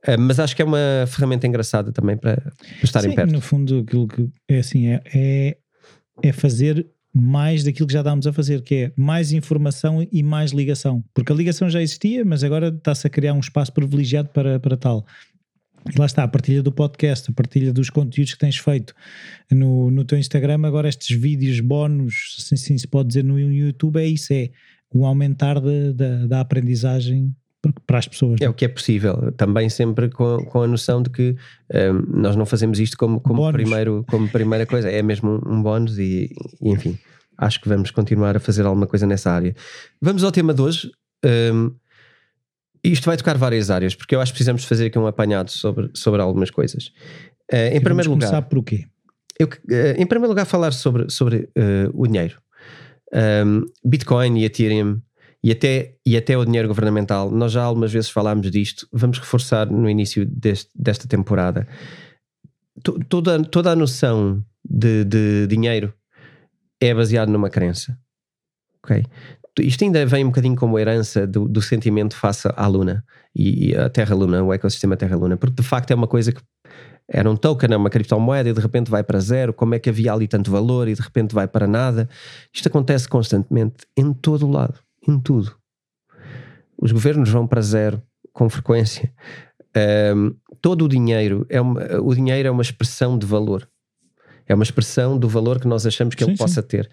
[0.06, 2.52] Uh, mas acho que é uma ferramenta engraçada também para, para
[2.84, 3.32] estarem Sim, perto.
[3.32, 5.56] No fundo, aquilo que é assim, é, é,
[6.22, 10.52] é fazer mais daquilo que já estávamos a fazer, que é mais informação e mais
[10.52, 11.02] ligação.
[11.14, 14.76] Porque a ligação já existia, mas agora está-se a criar um espaço privilegiado para, para
[14.76, 15.06] tal.
[15.92, 18.94] E lá está, a partilha do podcast, a partilha dos conteúdos que tens feito
[19.50, 23.98] no, no teu Instagram, agora estes vídeos bónus, assim, assim se pode dizer no YouTube,
[23.98, 24.50] é isso, é
[24.92, 27.34] o aumentar da, da, da aprendizagem
[27.86, 28.40] para as pessoas.
[28.40, 31.36] É, é o que é possível, também sempre com, com a noção de que
[31.72, 35.98] um, nós não fazemos isto como, como, primeiro, como primeira coisa, é mesmo um bónus
[35.98, 36.96] e, e, enfim,
[37.36, 39.54] acho que vamos continuar a fazer alguma coisa nessa área.
[40.00, 40.90] Vamos ao tema de hoje.
[41.24, 41.74] Um,
[42.82, 45.90] isto vai tocar várias áreas, porque eu acho que precisamos fazer aqui um apanhado sobre,
[45.94, 46.92] sobre algumas coisas.
[47.52, 48.28] Uh, em primeiro lugar.
[48.28, 48.84] começar por quê?
[49.38, 52.40] Eu, uh, em primeiro lugar, falar sobre, sobre uh, o dinheiro.
[53.12, 55.00] Um, Bitcoin e Ethereum
[55.42, 57.30] e até, e até o dinheiro governamental.
[57.30, 61.66] Nós já algumas vezes falámos disto, vamos reforçar no início deste, desta temporada.
[63.08, 65.92] Toda, toda a noção de, de dinheiro
[66.80, 67.98] é baseada numa crença.
[68.82, 69.04] ok?
[69.60, 73.76] Isto ainda vem um bocadinho como herança do, do sentimento face à Luna e, e
[73.76, 76.40] a Terra-Luna, o ecossistema Terra-Luna, porque de facto é uma coisa que
[77.10, 79.52] era um token, é uma criptomoeda e de repente vai para zero.
[79.52, 82.08] Como é que havia ali tanto valor e de repente vai para nada?
[82.54, 84.78] Isto acontece constantemente em todo o lado
[85.10, 85.56] em tudo.
[86.80, 89.12] Os governos vão para zero com frequência.
[90.14, 93.68] Um, todo o dinheiro é uma, o dinheiro é uma expressão de valor.
[94.46, 96.42] É uma expressão do valor que nós achamos que sim, ele sim.
[96.42, 96.88] possa ter.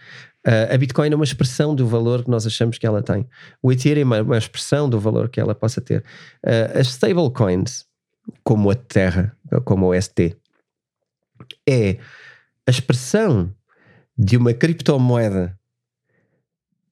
[0.46, 3.28] Uh, a Bitcoin é uma expressão do valor que nós achamos que ela tem.
[3.62, 6.04] O Ethereum é uma expressão do valor que ela possa ter.
[6.46, 7.86] Uh, as stablecoins,
[8.44, 10.36] como a Terra, como o ST,
[11.68, 11.98] é
[12.68, 13.54] a expressão
[14.18, 15.58] de uma criptomoeda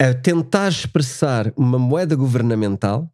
[0.04, 3.10] a tentar expressar uma moeda governamental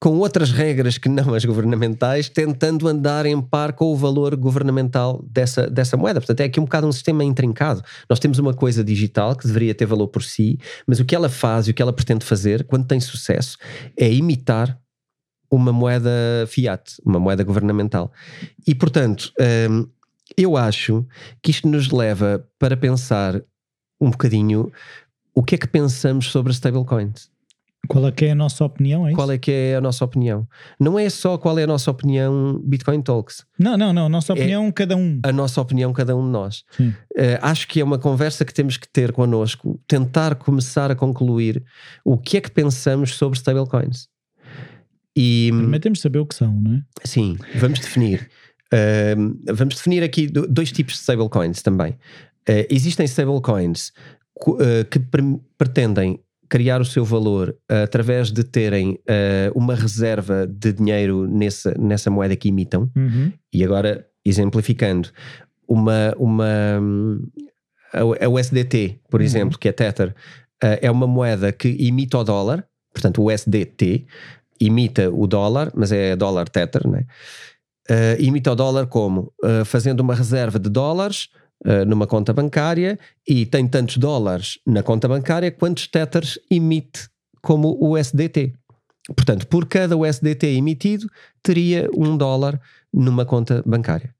[0.00, 5.22] com outras regras que não as governamentais, tentando andar em par com o valor governamental
[5.30, 6.20] dessa, dessa moeda.
[6.20, 7.82] Portanto, é aqui um bocado um sistema intrincado.
[8.08, 11.28] Nós temos uma coisa digital que deveria ter valor por si, mas o que ela
[11.28, 13.58] faz e o que ela pretende fazer, quando tem sucesso,
[13.94, 14.78] é imitar
[15.50, 16.10] uma moeda
[16.46, 18.10] fiat, uma moeda governamental.
[18.66, 19.32] E, portanto,
[19.70, 19.86] hum,
[20.36, 21.06] eu acho
[21.42, 23.42] que isto nos leva para pensar
[24.00, 24.70] um bocadinho
[25.36, 27.30] o que é que pensamos sobre stablecoins?
[27.86, 29.06] Qual é que é a nossa opinião?
[29.06, 30.48] É qual é que é a nossa opinião?
[30.80, 33.44] Não é só qual é a nossa opinião Bitcoin Talks.
[33.58, 34.08] Não, não, não.
[34.08, 35.20] Nossa opinião, é cada um.
[35.22, 36.64] A nossa opinião, cada um de nós.
[36.80, 41.62] Uh, acho que é uma conversa que temos que ter connosco, tentar começar a concluir
[42.04, 44.08] o que é que pensamos sobre stablecoins.
[45.14, 46.82] E, Primeiro temos de saber o que são, não é?
[47.04, 48.28] Sim, vamos definir.
[48.72, 51.92] Uh, vamos definir aqui dois tipos de stablecoins também.
[52.48, 53.92] Uh, existem stablecoins
[54.90, 55.22] que pre
[55.56, 61.74] pretendem criar o seu valor uh, através de terem uh, uma reserva de dinheiro nessa,
[61.78, 62.90] nessa moeda que imitam.
[62.96, 63.32] Uhum.
[63.52, 65.10] E agora, exemplificando,
[65.68, 66.80] uma, uma
[67.92, 69.26] a USDT, por uhum.
[69.26, 70.14] exemplo, que é Tether,
[70.60, 74.06] é uma moeda que imita o dólar, portanto, o USDT
[74.60, 77.04] imita o dólar, mas é dólar Tether, né?
[78.18, 79.32] imita o dólar como?
[79.64, 81.28] fazendo uma reserva de dólares
[81.64, 87.08] uh, numa conta bancária e tem tantos dólares na conta bancária quantos tethers emite
[87.40, 88.52] como o USDT.
[89.14, 91.08] Portanto, por cada USDT emitido,
[91.42, 92.60] teria um dólar
[92.92, 94.14] numa conta bancária.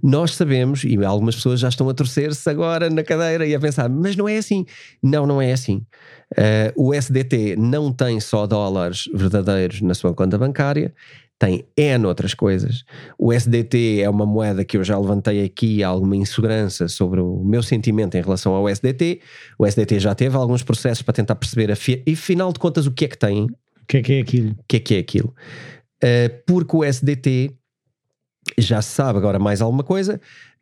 [0.00, 3.88] Nós sabemos, e algumas pessoas já estão a torcer-se agora na cadeira e a pensar,
[3.88, 4.64] mas não é assim.
[5.02, 5.84] Não, não é assim.
[6.32, 10.94] Uh, o USDT não tem só dólares verdadeiros na sua conta bancária,
[11.38, 12.84] tem N outras coisas.
[13.16, 17.62] O SDT é uma moeda que eu já levantei aqui alguma insegurança sobre o meu
[17.62, 19.20] sentimento em relação ao SDT.
[19.58, 22.92] O SDT já teve alguns processos para tentar perceber, fi e afinal de contas, o
[22.92, 23.44] que é que tem.
[23.44, 24.50] O que é que é aquilo?
[24.50, 25.34] O que é que é aquilo?
[26.02, 27.54] Uh, porque o SDT
[28.58, 30.20] já sabe agora mais alguma coisa.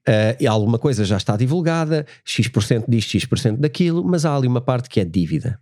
[0.09, 4.61] Uh, e alguma coisa já está divulgada, X% disto, X% daquilo, mas há ali uma
[4.61, 5.59] parte que é dívida.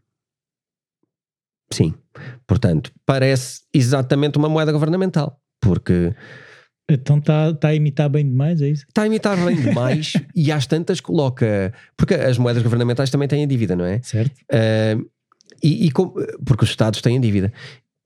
[1.73, 1.95] Sim.
[2.47, 6.15] Portanto, parece exatamente uma moeda governamental, porque.
[6.91, 8.85] Então está tá a imitar bem demais, é isso?
[8.87, 11.73] Está a imitar bem demais e às tantas coloca.
[11.97, 14.01] Porque as moedas governamentais também têm a dívida, não é?
[14.03, 14.35] Certo.
[14.53, 15.09] Uh,
[15.63, 16.13] e, e com,
[16.45, 17.53] porque os Estados têm a dívida.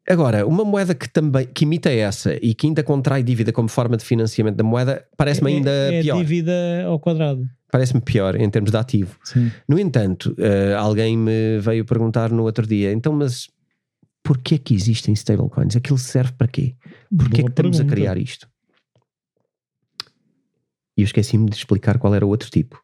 [0.08, 3.94] Agora, uma moeda que também que imita essa e que ainda contrai dívida como forma
[3.94, 6.16] de financiamento da moeda parece-me é, ainda é, é pior.
[6.16, 7.46] É dívida ao quadrado.
[7.70, 9.18] Parece-me pior em termos de ativo.
[9.22, 9.52] Sim.
[9.68, 13.48] No entanto, uh, alguém me veio perguntar no outro dia, então, mas
[14.22, 15.76] porquê que existem stablecoins?
[15.76, 16.74] Aquilo serve para quê?
[17.14, 18.48] Porquê que estamos a criar isto?
[20.96, 22.82] E eu esqueci-me de explicar qual era o outro tipo.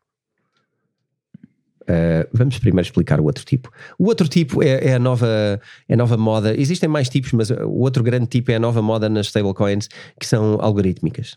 [1.84, 3.70] Uh, vamos primeiro explicar o outro tipo.
[3.98, 6.58] O outro tipo é, é, a nova, é a nova moda.
[6.58, 10.26] Existem mais tipos, mas o outro grande tipo é a nova moda nas stablecoins, que
[10.26, 11.36] são algorítmicas.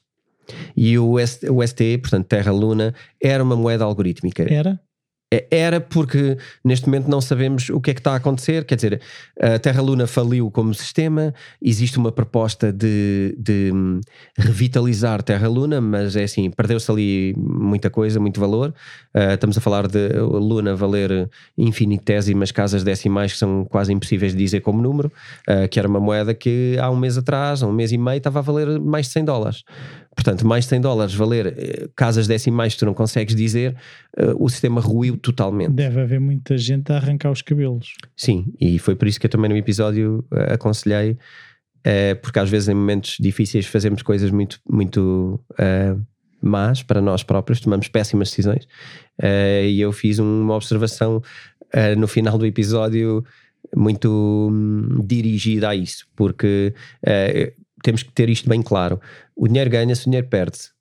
[0.75, 4.45] E o, o ST, portanto Terra Luna, era uma moeda algorítmica.
[4.51, 4.79] Era?
[5.29, 8.63] É, era porque neste momento não sabemos o que é que está a acontecer.
[8.63, 9.01] Quer dizer,
[9.39, 13.99] a Terra Luna faliu como sistema, existe uma proposta de, de hum,
[14.37, 18.73] revitalizar Terra Luna, mas é assim, perdeu-se ali muita coisa, muito valor.
[19.13, 24.37] Uh, estamos a falar de Luna valer infinitésimas casas decimais que são quase impossíveis de
[24.37, 25.11] dizer como número,
[25.49, 28.17] uh, que era uma moeda que há um mês atrás, há um mês e meio,
[28.17, 29.63] estava a valer mais de 100 dólares.
[30.17, 33.75] Portanto, mais de 100 dólares valer eh, casas decimais que tu não consegues dizer,
[34.19, 35.73] uh, o sistema ruiu totalmente.
[35.73, 37.93] Deve haver muita gente a arrancar os cabelos.
[38.15, 42.49] Sim, e foi por isso que eu também no episódio uh, aconselhei, uh, porque às
[42.49, 45.39] vezes em momentos difíceis fazemos coisas muito, muito
[46.41, 48.67] más para nós próprios, tomamos péssimas decisões.
[49.21, 51.21] e eu fiz uma observação
[51.97, 53.23] no final do episódio
[53.75, 56.73] muito hum, dirigida a isso, porque
[57.83, 58.99] temos que ter isto bem claro.
[59.35, 60.71] O dinheiro ganha-se, o dinheiro perde-se.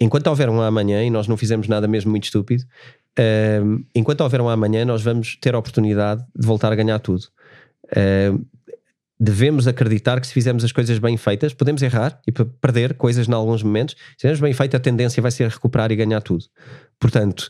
[0.00, 2.64] Enquanto houver um amanhã e nós não fizemos nada mesmo muito estúpido,
[3.18, 7.24] uh, enquanto houver um amanhã, nós vamos ter a oportunidade de voltar a ganhar tudo.
[7.86, 8.44] Uh,
[9.18, 13.32] devemos acreditar que se fizermos as coisas bem feitas, podemos errar e perder coisas em
[13.32, 13.94] alguns momentos.
[13.94, 16.44] Se fizermos bem feito, a tendência vai ser recuperar e ganhar tudo.
[16.98, 17.48] Portanto,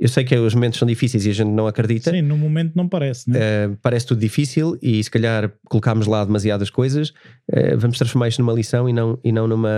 [0.00, 2.10] eu sei que os momentos são difíceis e a gente não acredita.
[2.10, 3.38] Sim, no momento não parece, né?
[3.38, 8.40] Uh, parece tudo difícil e se calhar colocámos lá demasiadas coisas, uh, vamos transformar isto
[8.40, 9.68] numa lição e não, e não numa.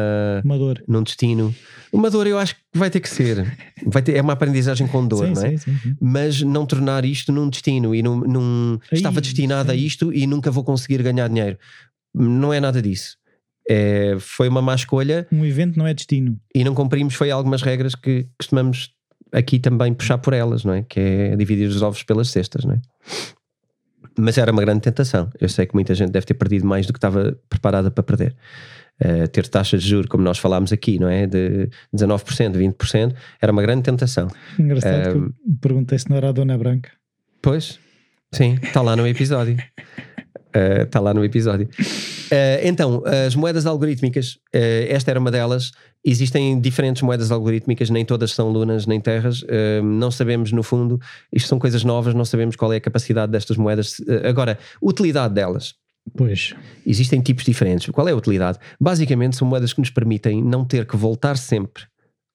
[0.44, 0.80] Uma dor.
[0.87, 1.52] Num destino.
[1.92, 3.44] Uma dor eu acho que vai ter que ser.
[3.85, 5.56] Vai ter, é uma aprendizagem com dor, sim, não é?
[5.56, 8.20] Sim, sim, Mas não tornar isto num destino e num.
[8.20, 11.58] num Aí, estava destinado a isto e nunca vou conseguir ganhar dinheiro.
[12.14, 13.16] Não é nada disso.
[13.68, 15.26] É, foi uma má escolha.
[15.32, 16.38] Um evento não é destino.
[16.54, 18.92] E não cumprimos foi algumas regras que costumamos
[19.33, 20.83] aqui também puxar por elas, não é?
[20.83, 22.81] Que é dividir os ovos pelas cestas, não é?
[24.18, 25.31] Mas era uma grande tentação.
[25.40, 28.37] Eu sei que muita gente deve ter perdido mais do que estava preparada para perder.
[29.03, 31.27] Uh, ter taxas de juros, como nós falámos aqui, não é?
[31.27, 34.29] De 19%, 20%, era uma grande tentação.
[34.59, 36.90] Engraçado uh, que eu eh, perguntei se não era a Dona Branca.
[37.40, 37.81] Pois,
[38.33, 39.57] sim, está lá no episódio.
[40.55, 41.68] Está uh, lá no episódio.
[42.62, 45.73] Então, as moedas algorítmicas, uh, esta era uma delas.
[46.05, 49.42] Existem diferentes moedas algorítmicas, nem todas são lunas nem terras.
[49.42, 50.99] Uh, não sabemos, no fundo,
[51.33, 53.97] isto são coisas novas, não sabemos qual é a capacidade destas moedas.
[54.29, 55.75] agora, utilidade delas.
[56.16, 56.55] Pois.
[56.87, 57.88] Existem tipos diferentes.
[57.90, 58.59] Qual é a utilidade?
[58.81, 61.85] Basicamente, são moedas que nos permitem não ter que voltar sempre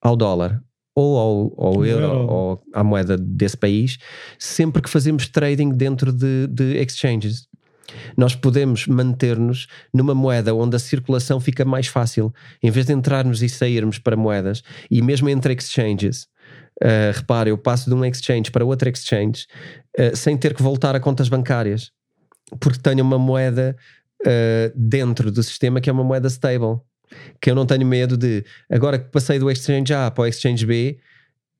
[0.01, 0.61] ao dólar
[0.95, 3.99] ou ao, ao euro, euro, ou à moeda desse país,
[4.39, 7.47] sempre que fazemos trading dentro de, de exchanges.
[8.15, 13.41] Nós podemos manter-nos numa moeda onde a circulação fica mais fácil, em vez de entrarmos
[13.41, 16.27] e sairmos para moedas, e mesmo entre exchanges.
[16.81, 19.47] Uh, repare, eu passo de um exchange para outro exchange
[19.99, 21.91] uh, sem ter que voltar a contas bancárias,
[22.59, 23.75] porque tenho uma moeda
[24.21, 26.79] uh, dentro do sistema que é uma moeda stable.
[27.41, 30.65] Que eu não tenho medo de agora que passei do exchange A para o exchange
[30.65, 30.99] B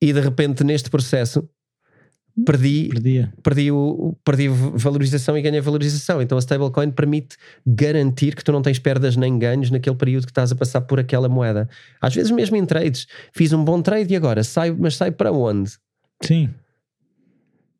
[0.00, 1.48] e de repente neste processo
[2.44, 2.90] perdi,
[3.42, 6.20] perdi, o, perdi valorização e ganhei valorização.
[6.20, 10.30] Então a stablecoin permite garantir que tu não tens perdas nem ganhos naquele período que
[10.30, 11.68] estás a passar por aquela moeda.
[12.00, 13.06] Às vezes mesmo em trades.
[13.32, 15.72] Fiz um bom trade e agora sai, mas sai para onde?
[16.22, 16.50] Sim.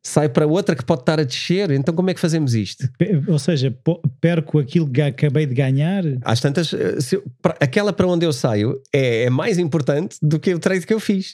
[0.01, 2.89] Sai para outra que pode estar a descer, então como é que fazemos isto?
[3.27, 3.75] Ou seja,
[4.21, 6.03] perco aquilo que acabei de ganhar.
[6.21, 7.23] Às tantas, eh, eu,
[7.59, 11.01] aquela para onde eu saio é, é mais importante do que o trade que eu
[11.01, 11.33] fiz.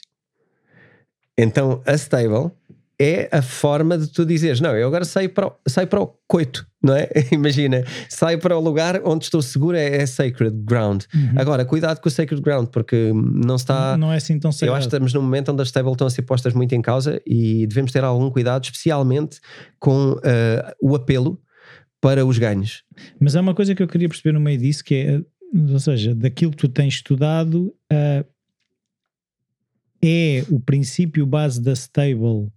[1.38, 2.50] Então a stable
[2.98, 6.14] é a forma de tu dizeres: Não, eu agora saio para, o, saio para o
[6.26, 7.08] coito, não é?
[7.30, 11.04] Imagina, saio para o lugar onde estou seguro, é, é sacred ground.
[11.14, 11.32] Uhum.
[11.36, 13.96] Agora, cuidado com o sacred ground, porque não está.
[13.96, 14.72] Não é assim tão sagrado.
[14.72, 16.80] Eu acho que estamos num momento onde as stable estão a ser postas muito em
[16.80, 19.40] causa e devemos ter algum cuidado, especialmente
[19.78, 20.20] com uh,
[20.80, 21.40] o apelo
[22.00, 22.82] para os ganhos.
[23.20, 25.20] Mas há uma coisa que eu queria perceber no meio disso, que é,
[25.72, 28.24] ou seja, daquilo que tu tens estudado, uh,
[30.02, 32.50] é o princípio base da stable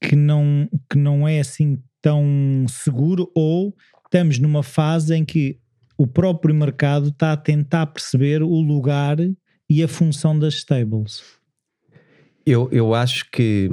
[0.00, 2.24] que não, que não é assim tão
[2.68, 5.58] seguro ou estamos numa fase em que
[5.96, 9.16] o próprio mercado está a tentar perceber o lugar
[9.68, 11.22] e a função das stables?
[12.44, 13.70] Eu, eu acho que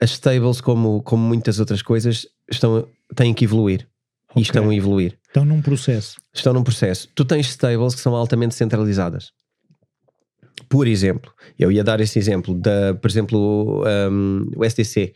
[0.00, 3.88] as stables, como, como muitas outras coisas, estão, têm que evoluir.
[4.30, 4.40] Okay.
[4.40, 5.18] E estão a evoluir.
[5.26, 6.20] Estão num processo.
[6.32, 7.08] Estão num processo.
[7.14, 9.32] Tu tens stables que são altamente centralizadas.
[10.68, 15.12] Por exemplo, eu ia dar esse exemplo, da, por exemplo, um, o SDC,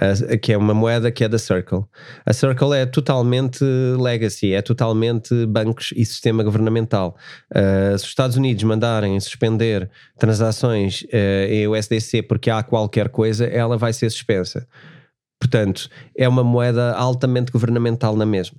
[0.00, 1.84] uh, que é uma moeda que é da Circle.
[2.24, 3.64] A Circle é totalmente
[3.98, 7.16] legacy, é totalmente bancos e sistema governamental.
[7.50, 13.44] Uh, se os Estados Unidos mandarem suspender transações uh, em USDC porque há qualquer coisa,
[13.46, 14.66] ela vai ser suspensa.
[15.38, 18.58] Portanto, é uma moeda altamente governamental na mesma.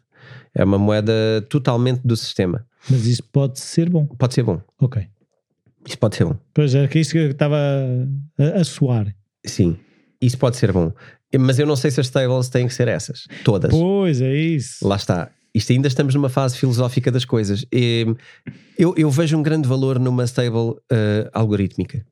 [0.54, 1.13] É uma moeda
[1.50, 2.65] totalmente do sistema.
[2.89, 4.06] Mas isso pode ser bom.
[4.06, 4.62] Pode ser bom.
[4.80, 5.08] Ok.
[5.86, 6.36] Isso pode ser bom.
[6.54, 7.58] Pois é, que isso que eu estava
[8.38, 9.15] a, a soar.
[9.45, 9.78] Sim,
[10.21, 10.91] isso pode ser bom.
[11.38, 13.28] Mas eu não sei se as stables têm que ser essas.
[13.43, 13.71] Todas.
[13.71, 14.88] Pois, é isso.
[14.88, 15.30] Lá está.
[15.54, 17.65] Isto ainda estamos numa fase filosófica das coisas.
[18.78, 22.06] Eu, eu vejo um grande valor numa stable uh, algorítmica,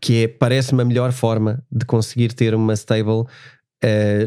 [0.00, 3.26] que é, parece-me a melhor forma de conseguir ter uma stable uh,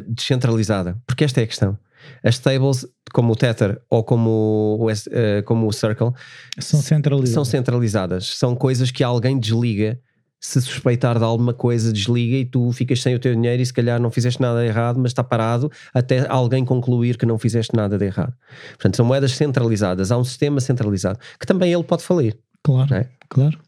[0.07, 0.95] descentralizada.
[1.07, 1.77] Porque esta é a questão.
[2.23, 6.11] As stables, como o Tether ou como o, uh, como o Circle,
[6.59, 7.33] são centralizadas.
[7.33, 8.37] são centralizadas.
[8.37, 9.99] São coisas que alguém desliga.
[10.39, 13.73] Se suspeitar de alguma coisa, desliga e tu ficas sem o teu dinheiro e se
[13.73, 17.75] calhar não fizeste nada de errado, mas está parado até alguém concluir que não fizeste
[17.75, 18.33] nada de errado.
[18.71, 20.11] Portanto, são moedas centralizadas.
[20.11, 22.37] Há um sistema centralizado que também ele pode falir.
[22.61, 23.09] Claro, é?
[23.27, 23.59] claro.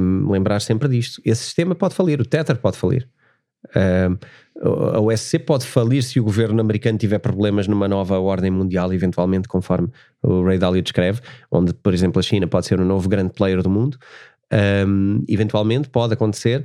[0.00, 1.20] Um, lembrar sempre disto.
[1.24, 3.08] Esse sistema pode falir, o Tether pode falir.
[3.74, 4.16] Um,
[4.60, 9.46] a OSC pode falir se o governo americano tiver problemas numa nova ordem mundial, eventualmente,
[9.46, 9.88] conforme
[10.22, 13.62] o Ray Dalio descreve, onde, por exemplo, a China pode ser o novo grande player
[13.62, 13.96] do mundo.
[14.86, 16.64] Um, eventualmente pode acontecer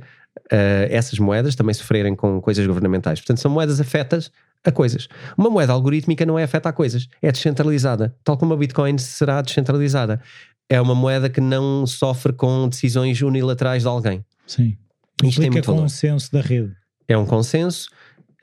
[0.52, 3.20] uh, essas moedas também sofrerem com coisas governamentais.
[3.20, 4.30] Portanto, são moedas afetas
[4.64, 5.06] a coisas.
[5.36, 9.40] Uma moeda algorítmica não é afeta a coisas, é descentralizada, tal como a Bitcoin será
[9.42, 10.20] descentralizada.
[10.68, 14.24] É uma moeda que não sofre com decisões unilaterais de alguém.
[14.46, 14.76] Sim.
[15.22, 16.74] Isto Implica tem muito consenso da rede
[17.08, 17.88] é um consenso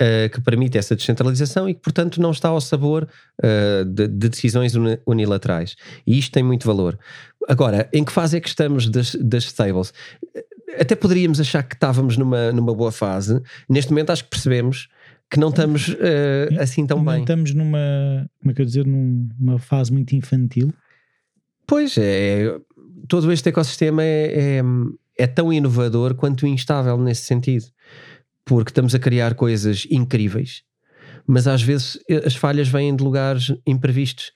[0.01, 3.07] uh, que permite essa descentralização e que, portanto, não está ao sabor
[3.39, 4.73] uh, de, de, decisões
[5.05, 5.75] unilaterais.
[6.05, 6.97] E isto tem muito valor.
[7.47, 9.93] Agora, em que fase é que estamos das, das stables?
[10.79, 13.41] Até poderíamos achar que estávamos numa, numa boa fase.
[13.69, 14.87] Neste momento, acho que percebemos
[15.29, 17.21] que não estamos uh, assim tão não bem.
[17.21, 20.73] estamos numa, como é que eu dizer, numa fase muito infantil.
[21.65, 22.53] Pois é,
[23.07, 24.61] todo este ecossistema é, é,
[25.17, 27.65] é tão inovador quanto instável nesse sentido
[28.45, 30.63] porque estamos a criar coisas incríveis,
[31.25, 34.31] mas às vezes eh, as falhas vêm de lugares imprevistos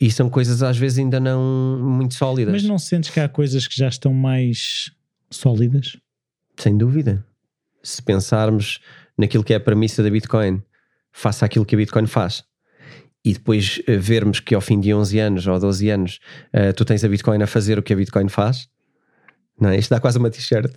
[0.00, 2.52] e são coisas às vezes ainda não muito sólidas.
[2.52, 4.90] Mas não sentes que há coisas que já estão mais
[5.30, 5.96] sólidas?
[6.56, 7.24] Sem dúvida.
[7.82, 8.80] Se pensarmos
[9.16, 10.62] naquilo que é a premissa da Bitcoin,
[11.12, 12.42] faça aquilo que a Bitcoin faz.
[13.24, 16.20] e depois uh, vermos que ao fim de 11 anos ou 12 anos
[16.52, 18.68] uh, tu tens a Bitcoin a fazer o que a Bitcoin faz,
[19.60, 19.78] não é?
[19.78, 20.72] Isto dá quase uma t-shirt.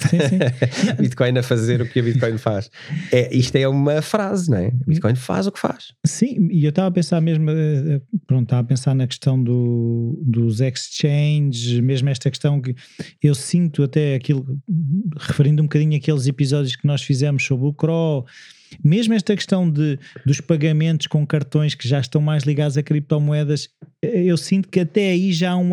[0.99, 2.69] Bitcoin a fazer o que a Bitcoin faz.
[3.11, 4.71] É, isto é uma frase, não é?
[4.85, 5.93] Bitcoin faz o que faz.
[6.05, 10.21] Sim, e eu estava a pensar mesmo, eh, pronto, estava a pensar na questão do,
[10.23, 12.75] dos exchanges, mesmo esta questão que
[13.21, 14.45] eu sinto até aquilo,
[15.17, 18.25] referindo um bocadinho aqueles episódios que nós fizemos sobre o CRO,
[18.83, 23.69] mesmo esta questão de, dos pagamentos com cartões que já estão mais ligados a criptomoedas,
[24.01, 25.69] eh, eu sinto que até aí já, um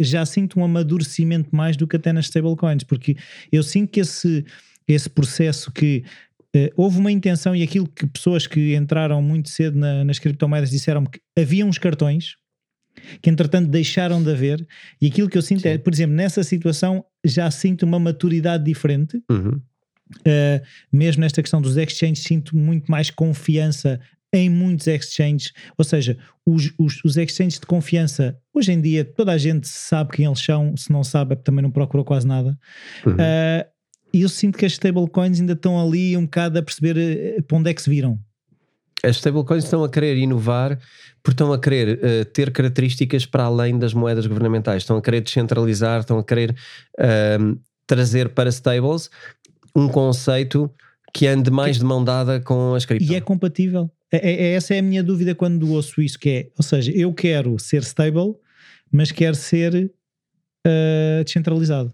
[0.00, 3.16] já sinto um amadurecimento mais do que até nas stablecoins, porque
[3.50, 4.44] eu sinto que esse,
[4.86, 6.04] esse processo que
[6.54, 10.70] uh, houve uma intenção e aquilo que pessoas que entraram muito cedo na, nas criptomoedas
[10.70, 12.36] disseram que havia uns cartões
[13.20, 14.66] que entretanto deixaram de haver
[15.00, 15.74] e aquilo que eu sinto é, Sim.
[15.74, 19.60] é, por exemplo, nessa situação já sinto uma maturidade diferente uhum.
[20.20, 24.00] Uh, mesmo nesta questão dos exchanges, sinto muito mais confiança
[24.32, 29.32] em muitos exchanges, ou seja, os, os, os, exchanges de confiança, hoje em dia toda
[29.32, 32.58] a gente sabe quem eles são, se não sabe é também não procurou quase nada.
[33.04, 33.14] Uhum.
[33.14, 33.66] Uh,
[34.12, 36.96] e eu sinto que as stablecoins ainda estão ali um bocado a perceber
[37.38, 38.18] uh, para onde é que se viram.
[39.02, 40.78] As stablecoins estão a querer inovar
[41.22, 45.20] porque estão a querer uh, ter características para além das moedas governamentais, estão a querer
[45.20, 46.54] descentralizar, estão a querer
[47.86, 49.08] trazer para stables
[49.76, 50.70] um conceito
[51.12, 53.12] que ande mais que, de mão dada com as cripto.
[53.12, 53.90] E é compatível.
[54.10, 56.90] É, é, é, essa é a minha dúvida quando ouço isso, que é, ou seja,
[56.92, 58.34] eu quero ser stable,
[58.90, 59.92] mas quero ser
[60.66, 61.92] uh, descentralizado.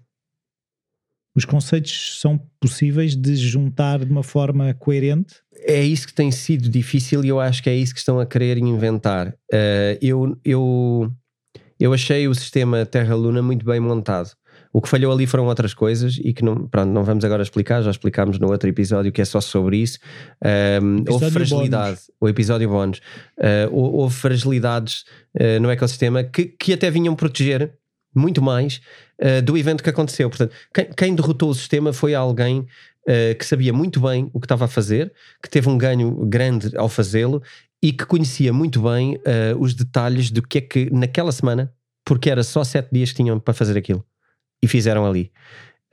[1.35, 5.37] Os conceitos são possíveis de juntar de uma forma coerente?
[5.53, 8.27] É isso que tem sido difícil e eu acho que é isso que estão a
[8.27, 9.29] querer inventar.
[9.53, 11.11] Uh, eu, eu,
[11.81, 14.31] eu achei o sistema Terra-Luna muito bem montado.
[14.73, 17.83] O que falhou ali foram outras coisas e que não, pronto, não vamos agora explicar,
[17.83, 19.99] já explicámos no outro episódio que é só sobre isso.
[20.83, 22.11] Um, houve fragilidade, bónus.
[22.19, 22.99] o episódio bónus,
[23.39, 25.05] uh, houve fragilidades
[25.39, 27.71] uh, no ecossistema que, que até vinham proteger
[28.15, 28.81] muito mais
[29.21, 30.31] uh, do evento que aconteceu.
[30.31, 32.67] Portanto, quem, quem derrotou o sistema foi alguém
[33.03, 35.13] Uh, que sabia muito bem o que estava a fazer,
[35.43, 37.43] que teve um ganho grande ao fazê-lo
[37.83, 42.31] e que conhecia muito bem uh, os detalhes do que é que naquela semana, porque
[42.31, 44.07] era só sete dias que tinham para fazer aquilo
[44.63, 45.31] e fizeram ali.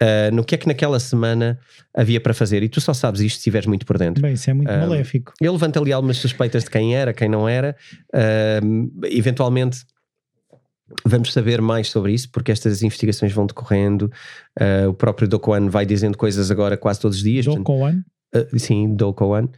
[0.01, 1.59] Uh, no que é que naquela semana
[1.93, 4.21] havia para fazer, e tu só sabes isto se estiveres muito por dentro.
[4.21, 5.33] Bem, isso é muito uh, maléfico.
[5.41, 7.75] Eu levanto ali algumas suspeitas de quem era, quem não era.
[8.13, 9.85] Uh, eventualmente
[11.05, 14.09] vamos saber mais sobre isso, porque estas investigações vão decorrendo.
[14.87, 17.45] o próprio Dokoan vai dizendo coisas agora quase todos os dias.
[17.45, 18.03] Dokoan?
[18.57, 19.49] sim, Dokoan.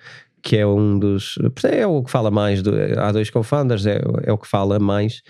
[0.43, 1.35] Que é um dos.
[1.71, 2.61] É o que fala mais.
[2.61, 5.21] Do, há dois co-founders, é, é o que fala mais.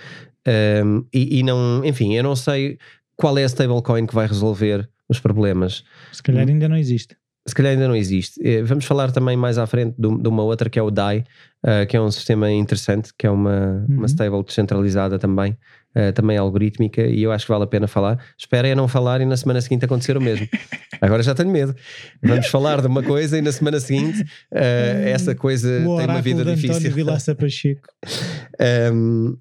[0.84, 2.80] Um, e, e, não, enfim, eu não sei
[3.22, 5.84] qual é a stablecoin que vai resolver os problemas.
[6.12, 7.16] Se calhar ainda não existe.
[7.48, 8.40] Se calhar ainda não existe.
[8.44, 11.24] Eh, vamos falar também mais à frente de, uma outra que é o DAI,
[11.64, 13.98] uh, que é um sistema interessante, que é uma, uhum.
[13.98, 15.58] uma stable descentralizada também,
[15.96, 18.24] uh, também algorítmica, e eu acho que vale a pena falar.
[18.38, 20.48] Esperem a não falar e na semana seguinte acontecer o mesmo.
[21.00, 21.76] Agora já tenho medo.
[22.24, 26.22] Vamos falar de uma coisa e na semana seguinte uh, essa coisa o tem uma
[26.22, 26.76] vida difícil.
[26.76, 27.88] António Vilaça Pacheco.
[28.94, 29.38] um,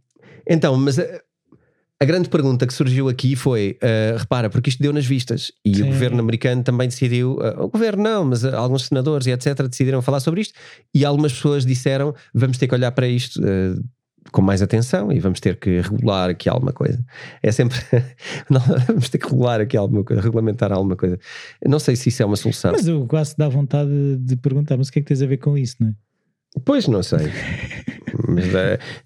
[0.47, 0.99] então, mas
[2.03, 5.76] a grande pergunta que surgiu aqui foi: uh, repara, porque isto deu nas vistas e
[5.76, 5.82] Sim.
[5.82, 9.68] o governo americano também decidiu, uh, o governo não, mas uh, alguns senadores e etc.
[9.68, 10.55] decidiram falar sobre isto
[10.94, 13.38] e algumas pessoas disseram: vamos ter que olhar para isto
[14.32, 17.05] com mais atenção e vamos ter que regular aqui alguma coisa.
[17.42, 17.78] É sempre.
[18.48, 21.18] não, vamos ter que regular aqui alguma coisa, regulamentar alguma coisa.
[21.66, 22.72] Não sei se isso é uma solução.
[22.72, 25.36] Mas eu quase dá vontade de perguntar: mas o que é que tens a ver
[25.36, 25.92] com isso, não é?
[26.64, 27.30] Pois não sei.
[28.26, 28.46] mas,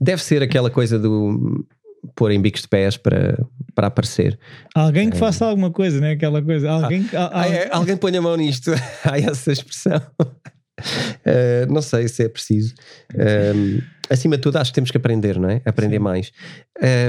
[0.00, 1.66] deve ser aquela coisa do
[2.14, 3.38] pôr em bicos de pés para,
[3.74, 4.38] para aparecer.
[4.74, 5.18] Alguém que é.
[5.18, 6.12] faça alguma coisa, né?
[6.12, 6.70] Aquela coisa.
[6.70, 8.70] Alguém, ah, ah, é, alguém põe a mão nisto.
[9.04, 10.00] Há essa expressão.
[10.18, 12.74] Uh, não sei se é preciso.
[13.14, 13.80] Um,
[14.10, 15.60] acima de tudo, acho que temos que aprender, não é?
[15.64, 16.02] Aprender Sim.
[16.02, 16.32] mais.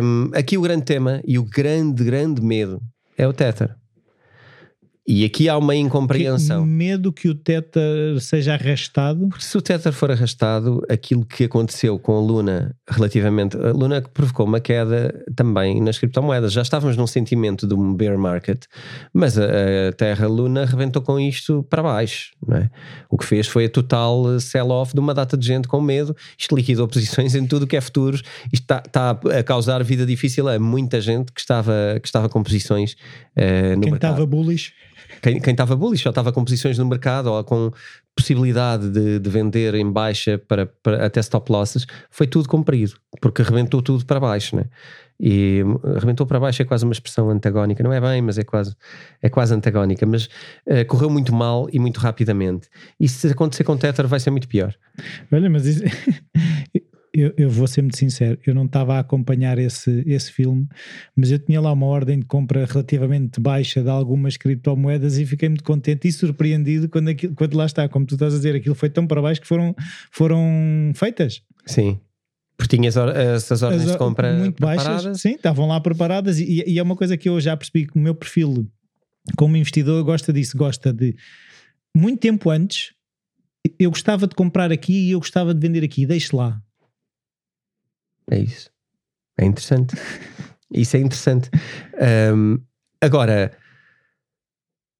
[0.02, 2.82] Um, aqui o grande tema e o grande, grande medo
[3.18, 3.76] é o Tether.
[5.08, 6.64] E aqui há uma incompreensão.
[6.64, 9.28] Que medo que o Tether seja arrastado?
[9.28, 13.56] Porque se o Tether for arrastado, aquilo que aconteceu com a Luna, relativamente.
[13.56, 16.52] A Luna que provocou uma queda também nas criptomoedas.
[16.52, 18.64] Já estávamos num sentimento de um bear market,
[19.14, 19.44] mas a,
[19.90, 22.32] a Terra Luna rebentou com isto para baixo.
[22.52, 22.68] É?
[23.08, 26.16] O que fez foi a total sell-off de uma data de gente com medo.
[26.36, 28.24] Isto liquidou posições em tudo o que é futuros.
[28.52, 32.42] Isto está, está, a causar vida difícil a muita gente que estava, que estava com
[32.42, 32.94] posições
[33.38, 34.14] uh, no Quem mercado.
[34.14, 34.74] estava bullish
[35.26, 37.72] quem, quem estava bullish já estava com posições no mercado ou com
[38.16, 43.42] possibilidade de, de vender em baixa para, para, até stop losses, foi tudo cumprido, porque
[43.42, 44.66] arrebentou tudo para baixo, né?
[45.20, 45.64] E
[45.96, 48.76] arrebentou para baixo é quase uma expressão antagónica, não é bem, mas é quase,
[49.20, 50.26] é quase antagónica, mas
[50.68, 52.68] uh, correu muito mal e muito rapidamente.
[53.00, 54.76] E se acontecer com Tether vai ser muito pior.
[55.32, 55.84] Olha, mas isso,
[57.16, 60.68] eu, eu, vou ser muito sincero, eu não estava a acompanhar esse, esse filme,
[61.16, 65.48] mas eu tinha lá uma ordem de compra relativamente baixa de algumas criptomoedas e fiquei
[65.48, 68.76] muito contente e surpreendido quando, aquilo, quando lá está, como tu estás a dizer, aquilo
[68.76, 69.74] foi tão para baixo que foram,
[70.12, 71.42] foram feitas.
[71.66, 72.00] Sim.
[72.58, 75.04] Porque tinhas essas ordens As, de compra muito preparadas.
[75.04, 77.98] baixas, sim, estavam lá preparadas e, e é uma coisa que eu já percebi que
[77.98, 78.68] o meu perfil
[79.38, 81.16] como investidor gosta disso, gosta de
[81.96, 82.96] muito tempo antes
[83.80, 86.62] eu gostava de comprar aqui e eu gostava de vender aqui, deixe lá.
[88.30, 88.70] É isso.
[89.38, 89.96] É interessante.
[90.72, 91.50] isso é interessante.
[92.34, 92.60] Um,
[93.02, 93.52] agora,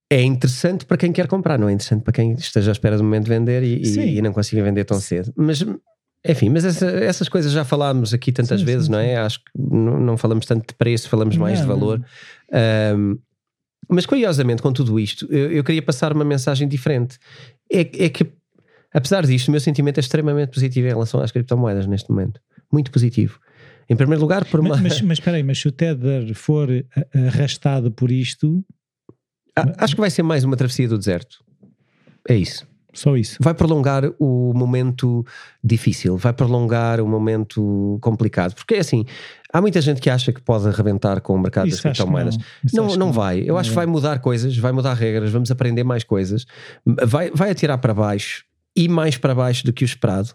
[0.10, 3.04] é interessante para quem quer comprar, não é interessante para quem esteja à espera do
[3.04, 5.34] momento de vender e, e, não consiga vender tão cedo.
[5.36, 5.66] Mas,
[6.26, 9.18] enfim, mas essa, essas coisas já falámos aqui tantas sim, vezes, sim, não é?
[9.18, 12.06] Acho que não, não, falamos tanto de preço, falamos mais não, de valor.
[12.96, 13.18] Um,
[13.90, 17.20] mas curiosamente, com tudo isto, eu, eu, queria passar uma mensagem diferente.
[17.72, 18.32] É, é que
[18.96, 22.40] Apesar disto, o meu sentimento é extremamente positivo em relação às criptomoedas neste momento.
[22.76, 23.40] Muito positivo.
[23.90, 24.76] Em primeiro lugar, por uma.
[24.76, 26.68] Mas, mas espera aí, mas se o Tether for
[27.14, 28.62] arrastado por isto.
[29.78, 31.42] Acho que vai ser mais uma travessia do deserto.
[32.28, 32.68] É isso.
[32.94, 33.38] Só isso.
[33.40, 35.26] Vai prolongar o momento
[35.64, 38.54] difícil, vai prolongar o momento complicado.
[38.56, 39.06] Porque é assim,
[39.54, 42.38] há muita gente que acha que pode arrebentar com o mercado isso das criptomoedas.
[42.74, 43.42] Não, não, não vai.
[43.46, 46.46] Eu acho que vai mudar coisas, vai mudar regras, vamos aprender mais coisas,
[46.86, 48.44] vai, vai atirar para baixo
[48.76, 50.34] e mais para baixo do que o esperado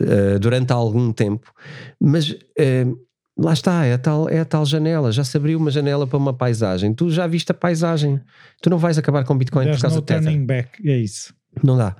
[0.00, 1.52] uh, durante algum tempo,
[2.00, 2.98] mas uh,
[3.38, 5.12] lá está, é a, tal, é a tal janela.
[5.12, 6.92] Já se abriu uma janela para uma paisagem.
[6.92, 8.20] Tu já viste a paisagem,
[8.60, 11.32] tu não vais acabar com Bitcoin There's por causa do turning back, é isso.
[11.62, 11.96] Não dá.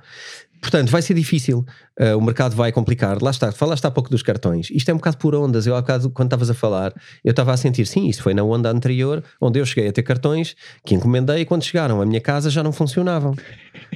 [0.60, 1.64] Portanto, vai ser difícil,
[2.00, 3.22] uh, o mercado vai complicar.
[3.22, 4.68] Lá está, falaste há pouco dos cartões.
[4.70, 5.66] Isto é um bocado por ondas.
[5.66, 6.92] Eu há bocado, quando estavas a falar,
[7.24, 10.02] eu estava a sentir, sim, isso foi na onda anterior, onde eu cheguei a ter
[10.02, 13.36] cartões que encomendei e quando chegaram à minha casa já não funcionavam.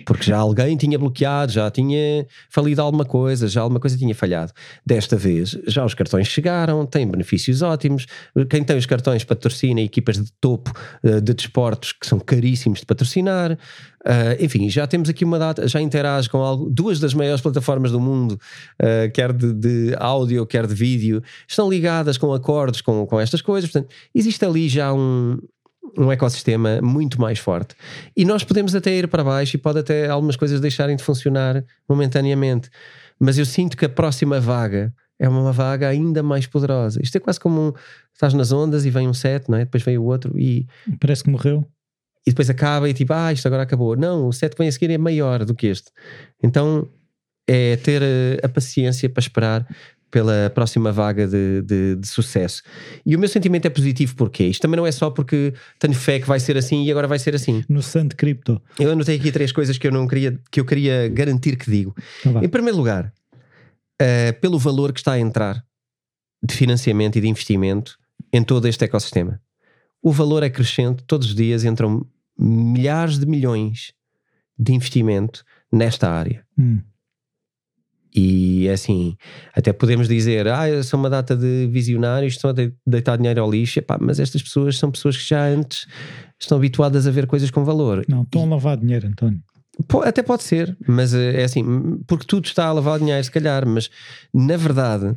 [0.04, 4.52] Porque já alguém tinha bloqueado, já tinha falido alguma coisa, já alguma coisa tinha falhado.
[4.84, 8.06] Desta vez, já os cartões chegaram, têm benefícios ótimos.
[8.48, 10.72] Quem tem os cartões patrocina equipas de topo
[11.04, 13.52] uh, de desportos que são caríssimos de patrocinar.
[13.52, 17.92] Uh, enfim, já temos aqui uma data, já interage com algo, duas das maiores plataformas
[17.92, 23.06] do mundo, uh, quer de, de, áudio, quer de vídeo, estão ligadas com acordos com,
[23.06, 23.70] com estas coisas.
[23.70, 25.38] Portanto, existe ali já um,
[25.96, 27.74] um ecossistema muito mais forte.
[28.16, 31.64] E nós podemos até ir para baixo e pode até algumas coisas deixarem de funcionar
[31.88, 32.70] momentaneamente.
[33.18, 37.00] Mas eu sinto que a próxima vaga é uma vaga ainda mais poderosa.
[37.02, 37.72] Isto é quase como um,
[38.12, 39.64] estás nas ondas e vem um set, não é?
[39.64, 40.66] depois vem o outro e.
[40.98, 41.64] Parece que morreu
[42.26, 43.96] e depois acaba e tipo, ah, isto agora acabou.
[43.96, 45.90] Não, o set que vem a seguir é maior do que este.
[46.42, 46.88] Então
[47.46, 49.66] é ter a, eh, a paciência para esperar
[50.12, 52.62] pela próxima vaga de, de, de, sucesso.
[53.04, 56.20] E o meu sentimento é positivo porque isto também não é só porque tenho fé
[56.20, 57.64] que vai ser assim e agora vai ser assim.
[57.68, 58.62] No Santo Cripto.
[58.78, 61.92] Eu anotei aqui três coisas que eu não queria que eu queria garantir que digo.
[62.24, 63.12] Então em primeiro lugar,
[64.00, 65.64] uh, pelo valor que está a entrar
[66.40, 67.98] de financiamento e de investimento
[68.32, 69.40] em todo este ecossistema
[70.02, 72.04] o valor é crescente, todos os dias entram
[72.36, 73.94] milhares de milhões
[74.58, 76.44] de investimento nesta área.
[76.58, 76.80] Hum.
[78.14, 79.16] E é assim,
[79.54, 82.54] até podemos dizer, ah, são uma data de visionários, estão a
[82.86, 85.86] deitar dinheiro ao lixo, Epá, mas estas pessoas são pessoas que já antes
[86.38, 88.04] estão habituadas a ver coisas com valor.
[88.08, 89.40] Não, estão a lavar dinheiro, António.
[90.04, 93.66] Até pode ser, mas eh, é assim, porque tudo está a lavar dinheiro, se calhar,
[93.66, 93.88] mas
[94.32, 95.16] na verdade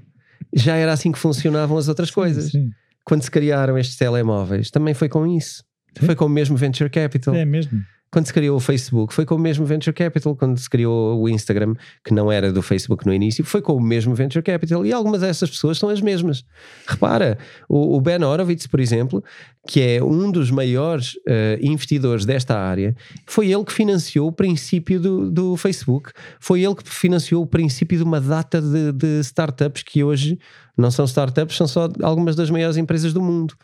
[0.53, 2.51] já era assim que funcionavam as outras sim, coisas.
[2.51, 2.71] Sim
[3.05, 5.63] quando se criaram estes telemóveis, também foi com isso.
[5.97, 6.07] Sim.
[6.07, 7.35] Foi com o mesmo venture capital.
[7.35, 7.81] É mesmo.
[8.15, 10.37] Quando se criou o Facebook, foi com o mesmo venture capital.
[10.37, 13.81] Quando se criou o Instagram, que não era do Facebook no início, foi com o
[13.81, 14.85] mesmo venture capital.
[14.85, 16.45] E algumas dessas pessoas são as mesmas.
[16.87, 17.37] Repara,
[17.67, 19.21] o, o Ben Horowitz, por exemplo,
[19.67, 22.95] que é um dos maiores uh, investidores desta área,
[23.27, 26.11] foi ele que financiou o princípio do, do Facebook.
[26.39, 30.39] Foi ele que financiou o princípio de uma data de, de startups que hoje
[30.77, 33.55] não são startups, são só algumas das maiores empresas do mundo.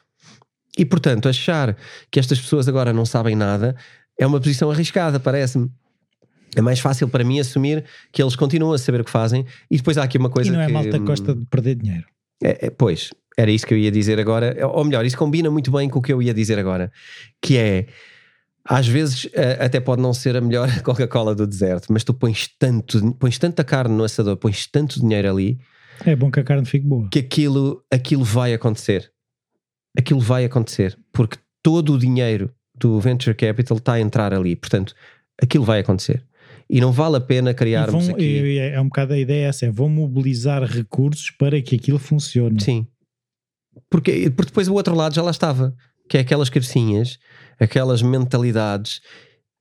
[0.78, 1.76] E portanto, achar
[2.10, 3.76] que estas pessoas agora não sabem nada
[4.20, 5.70] é uma posição arriscada, parece-me.
[6.56, 9.78] É mais fácil para mim assumir que eles continuam a saber o que fazem e
[9.78, 12.06] depois há aqui uma coisa e não é que, malta que gosta de perder dinheiro.
[12.44, 15.72] É, é, pois, era isso que eu ia dizer agora, ou melhor, isso combina muito
[15.72, 16.92] bem com o que eu ia dizer agora,
[17.42, 17.88] que é
[18.64, 19.28] às vezes
[19.60, 23.64] até pode não ser a melhor Coca-Cola do deserto, mas tu pões tanto, pões tanta
[23.64, 25.60] carne no assador, pões tanto dinheiro ali.
[26.06, 27.08] É bom que a carne fique boa.
[27.10, 29.12] Que aquilo, aquilo vai acontecer.
[29.98, 34.56] Aquilo vai acontecer, porque todo o dinheiro do venture capital está a entrar ali.
[34.56, 34.96] Portanto,
[35.42, 36.24] aquilo vai acontecer.
[36.70, 38.58] E não vale a pena criarmos vão, aqui...
[38.58, 42.62] É, é um bocado a ideia essa, é vão mobilizar recursos para que aquilo funcione.
[42.62, 42.88] Sim.
[43.90, 45.76] Porque, porque depois o outro lado já lá estava,
[46.10, 47.20] que é aquelas cabecinhas,
[47.60, 49.02] aquelas mentalidades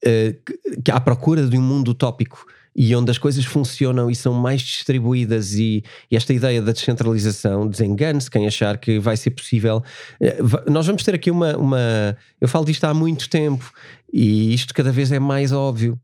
[0.05, 4.15] uh, que, que à procura de um mundo utópico e onde as coisas funcionam e
[4.15, 9.31] são mais distribuídas e, e esta ideia da descentralização, desengane-se quem achar que vai ser
[9.31, 9.83] possível.
[10.21, 12.17] Eh, nós vamos ter aqui uma, uma.
[12.41, 13.71] Eu falo disto há muito tempo
[14.13, 15.99] e isto cada vez é mais óbvio.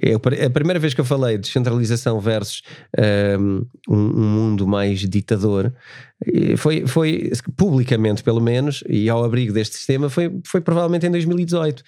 [0.00, 2.62] É a primeira vez que eu falei de descentralização versus
[3.38, 5.70] um, um mundo mais ditador
[6.56, 11.80] foi, foi publicamente, pelo menos, e ao abrigo deste sistema, foi, foi provavelmente em 2018.
[11.80, 11.84] Uh,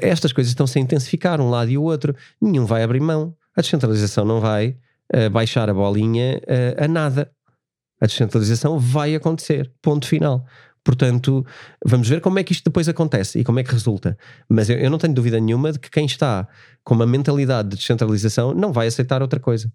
[0.00, 2.14] estas coisas estão-se a intensificar, um lado e o outro.
[2.40, 3.34] Nenhum vai abrir mão.
[3.56, 4.76] A descentralização não vai
[5.14, 7.30] uh, baixar a bolinha uh, a nada.
[8.00, 9.70] A descentralização vai acontecer.
[9.82, 10.46] Ponto final.
[10.82, 11.44] Portanto,
[11.84, 14.16] vamos ver como é que isto depois acontece e como é que resulta.
[14.48, 16.48] Mas eu, eu, não tenho dúvida nenhuma de que quem está
[16.82, 19.70] com uma mentalidade de descentralização não vai aceitar outra coisa.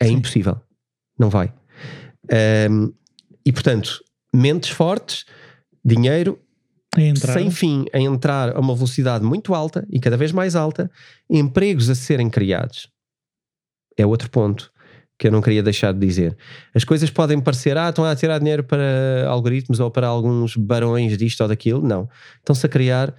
[0.00, 0.14] É Sim.
[0.14, 0.60] impossível.
[1.18, 1.52] Não vai.
[2.70, 2.92] Um,
[3.46, 4.02] e portanto,
[4.34, 5.24] mentes fortes,
[5.84, 6.38] dinheiro
[7.16, 10.90] sem fim a entrar a uma velocidade muito alta e cada vez mais alta,
[11.30, 12.88] empregos a serem criados.
[13.96, 14.72] É outro ponto
[15.18, 16.36] que eu não queria deixar de dizer.
[16.72, 21.18] As coisas podem parecer, ah, estão a tirar dinheiro para algoritmos ou para alguns barões
[21.18, 21.82] disto ou daquilo.
[21.82, 22.08] Não.
[22.38, 23.12] Estão-se a criar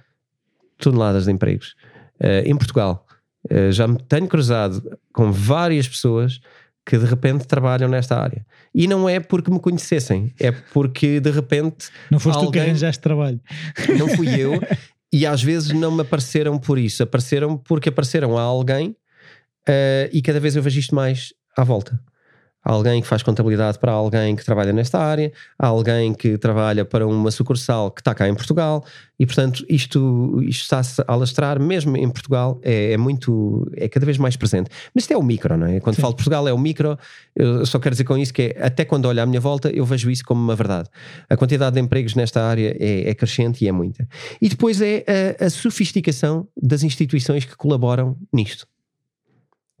[0.78, 1.74] toneladas de empregos.
[2.18, 3.06] Uh, em Portugal,
[3.50, 6.40] uh, já me tenho cruzado com várias pessoas
[6.86, 8.44] que de repente trabalham nesta área.
[8.74, 11.88] E não é porque me conhecessem, é porque de repente.
[12.10, 12.50] Não foste alguém...
[12.50, 13.40] tu que arranjaste trabalho.
[13.98, 14.58] Não fui eu.
[15.12, 18.96] e às vezes não me apareceram por isso, apareceram porque apareceram a alguém
[19.68, 22.00] uh, e cada vez eu vejo isto mais à volta.
[22.62, 26.84] Há alguém que faz contabilidade para alguém que trabalha nesta área, há alguém que trabalha
[26.84, 28.84] para uma sucursal que está cá em Portugal
[29.18, 34.04] e, portanto, isto, isto está-se a alastrar, mesmo em Portugal, é, é, muito, é cada
[34.04, 34.68] vez mais presente.
[34.94, 35.80] Mas isto é o micro, não é?
[35.80, 36.02] Quando Sim.
[36.02, 36.98] falo de Portugal, é o micro,
[37.34, 39.86] eu só quero dizer com isso que é, até quando olho à minha volta, eu
[39.86, 40.90] vejo isso como uma verdade.
[41.30, 44.06] A quantidade de empregos nesta área é, é crescente e é muita.
[44.40, 45.02] E depois é
[45.40, 48.66] a, a sofisticação das instituições que colaboram nisto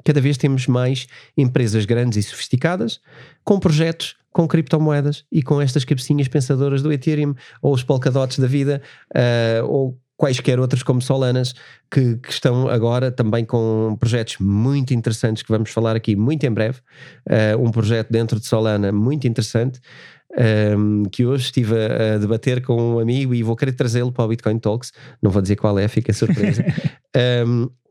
[0.04, 3.00] cada vez temos mais empresas grandes e sofisticadas
[3.44, 8.46] com projetos com criptomoedas e com estas cabecinhas pensadoras do Ethereum ou os Polkadots da
[8.46, 8.80] vida
[9.14, 11.54] uh, ou quaisquer outras como Solanas
[11.90, 16.50] que, que, estão agora também com projetos muito interessantes que vamos falar aqui muito em
[16.50, 16.78] breve.
[17.26, 19.80] Uh, um projeto dentro de Solana muito interessante
[20.78, 24.24] um, que hoje estive a, a, debater com um amigo e vou querer trazê-lo para
[24.24, 24.92] o Bitcoin Talks.
[25.22, 26.64] Não vou dizer qual é, fica surpresa.
[27.46, 27.68] Um,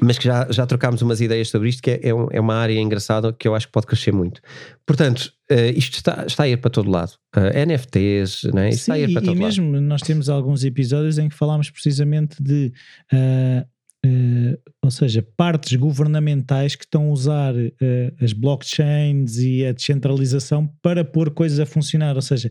[0.00, 2.54] mas que já, já trocámos umas ideias sobre isto, que é, é, um, é, uma
[2.54, 4.40] área engraçada que eu acho que pode crescer muito.
[4.86, 7.12] Portanto, uh, isto está, está a ir para todo lado.
[7.36, 8.70] Uh, eh, NFTs, né?
[8.72, 9.82] Sim, está a ir para todo e mesmo lado.
[9.82, 12.72] nós temos alguns episódios em que falámos precisamente de
[13.12, 13.66] uh,
[14.82, 17.54] ou seja, partes governamentais que estão a usar
[18.20, 22.14] as blockchains e a descentralização para pôr coisas a funcionar.
[22.14, 22.50] Ou seja,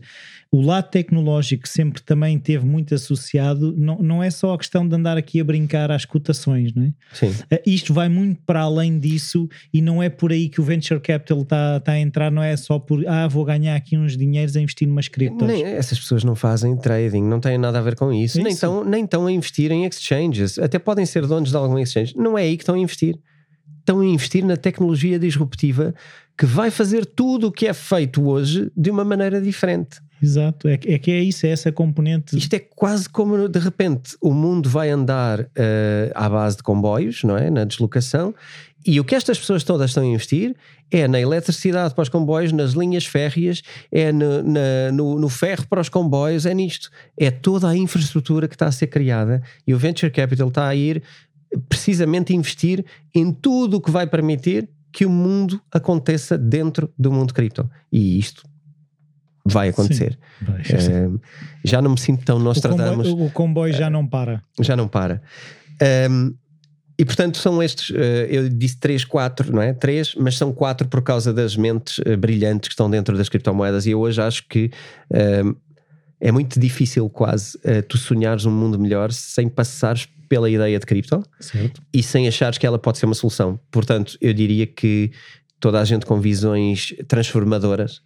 [0.54, 4.94] o lado tecnológico sempre também teve muito associado, não, não é só a questão de
[4.94, 6.92] andar aqui a brincar às cotações, não é?
[7.12, 7.30] Sim.
[7.30, 11.00] Uh, isto vai muito para além disso e não é por aí que o venture
[11.00, 14.56] capital está tá a entrar, não é só por, ah, vou ganhar aqui uns dinheiros
[14.56, 15.48] a investir numa criptos.
[15.50, 18.44] Essas pessoas não fazem trading, não têm nada a ver com isso, isso.
[18.44, 22.14] nem estão nem estão a investir em exchanges, até podem ser donos de algum exchange,
[22.16, 23.18] não é aí que estão a investir.
[23.80, 25.94] Estão a investir na tecnologia disruptiva
[26.38, 30.00] que vai fazer tudo o que é feito hoje de uma maneira diferente.
[30.24, 32.36] Exato, é, é que é isso, é essa componente.
[32.36, 35.46] Isto é quase como de repente o mundo vai andar uh,
[36.14, 37.50] à base de comboios, não é?
[37.50, 38.34] Na deslocação,
[38.86, 40.56] e o que estas pessoas todas estão a investir
[40.90, 43.62] é na eletricidade para os comboios, nas linhas férreas,
[43.92, 46.90] é no, na, no, no, ferro para os comboios, é nisto.
[47.18, 50.74] É toda a infraestrutura que está a ser criada e o Venture Capital está a
[50.74, 51.02] ir
[51.68, 57.34] precisamente investir em tudo o que vai permitir que o mundo aconteça dentro do mundo
[57.34, 57.68] cripto.
[57.90, 58.42] E isto
[59.44, 60.18] vai acontecer.
[60.40, 61.06] Sim, vai.
[61.06, 61.20] Uh,
[61.62, 62.38] já não me sinto tão.
[62.38, 64.42] O comboio, o comboio já não para.
[64.60, 65.22] Já não para.
[66.10, 66.34] Um,
[66.96, 67.94] e portanto são estes, uh,
[68.28, 69.72] eu disse 3, 4, não é?
[69.72, 73.86] 3, mas são 4 por causa das mentes uh, brilhantes que estão dentro das criptomoedas.
[73.86, 74.70] E eu hoje acho que
[76.20, 81.22] é muito difícil quase tu sonhares um mundo melhor sem passares pela ideia de cripto
[81.38, 81.82] certo.
[81.92, 83.60] e sem achares que ela pode ser uma solução.
[83.70, 85.10] Portanto, eu diria que
[85.64, 88.02] toda a gente com visões transformadoras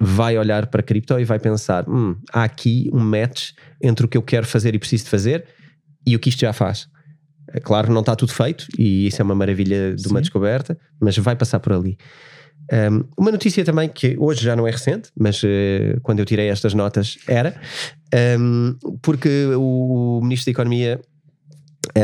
[0.00, 3.50] vai olhar para cripto e vai pensar: hum, há aqui um match
[3.82, 5.44] entre o que eu quero fazer e preciso de fazer
[6.06, 6.88] e o que isto já faz.
[7.52, 10.22] É claro não está tudo feito e isso é uma maravilha de uma Sim.
[10.22, 11.98] descoberta, mas vai passar por ali.
[12.72, 16.48] Um, uma notícia também que hoje já não é recente, mas uh, quando eu tirei
[16.48, 17.60] estas notas era,
[18.38, 21.00] um, porque o, o Ministro da Economia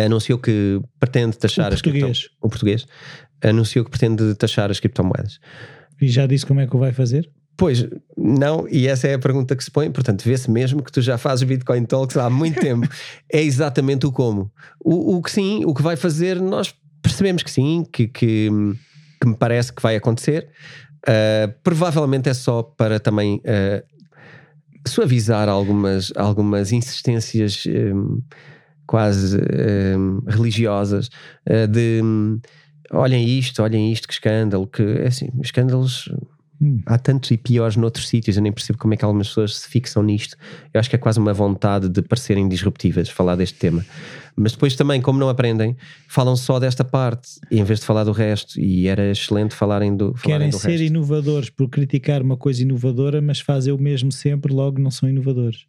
[0.04, 2.28] anunciou que pretende taxar o as criptomoedas.
[2.42, 2.86] O português
[3.42, 5.38] anunciou que pretende taxar as criptomoedas.
[6.00, 7.30] E já disse como é que o vai fazer?
[7.56, 7.86] Pois,
[8.16, 9.90] não, e essa é a pergunta que se põe.
[9.90, 12.86] Portanto, vê-se mesmo que tu já fazes Bitcoin Talks há muito tempo.
[13.32, 14.50] É exatamente o como.
[14.78, 18.48] O, o que sim, o que vai fazer, nós percebemos que sim, que, que,
[19.20, 20.48] que, me parece que vai acontecer.
[21.08, 23.82] Uh, provavelmente é só para também uh,
[24.86, 28.20] suavizar algumas, algumas insistências um,
[28.86, 29.38] quase
[29.96, 31.08] um, religiosas
[31.48, 32.40] uh, de um,
[32.92, 36.08] olhem isto, olhem isto, que escândalo, que é assim, escândalos
[36.60, 36.80] Hum.
[36.86, 39.68] Há tantos e piores noutros sítios, eu nem percebo como é que algumas pessoas se
[39.68, 40.36] fixam nisto.
[40.72, 43.84] Eu acho que é quase uma vontade de parecerem disruptivas falar deste tema.
[44.34, 45.76] Mas depois também, como não aprendem,
[46.08, 48.60] falam só desta parte em vez de falar do resto.
[48.60, 50.84] E era excelente falarem do falarem Querem do ser resto.
[50.84, 55.66] inovadores por criticar uma coisa inovadora, mas fazem o mesmo sempre, logo não são inovadores.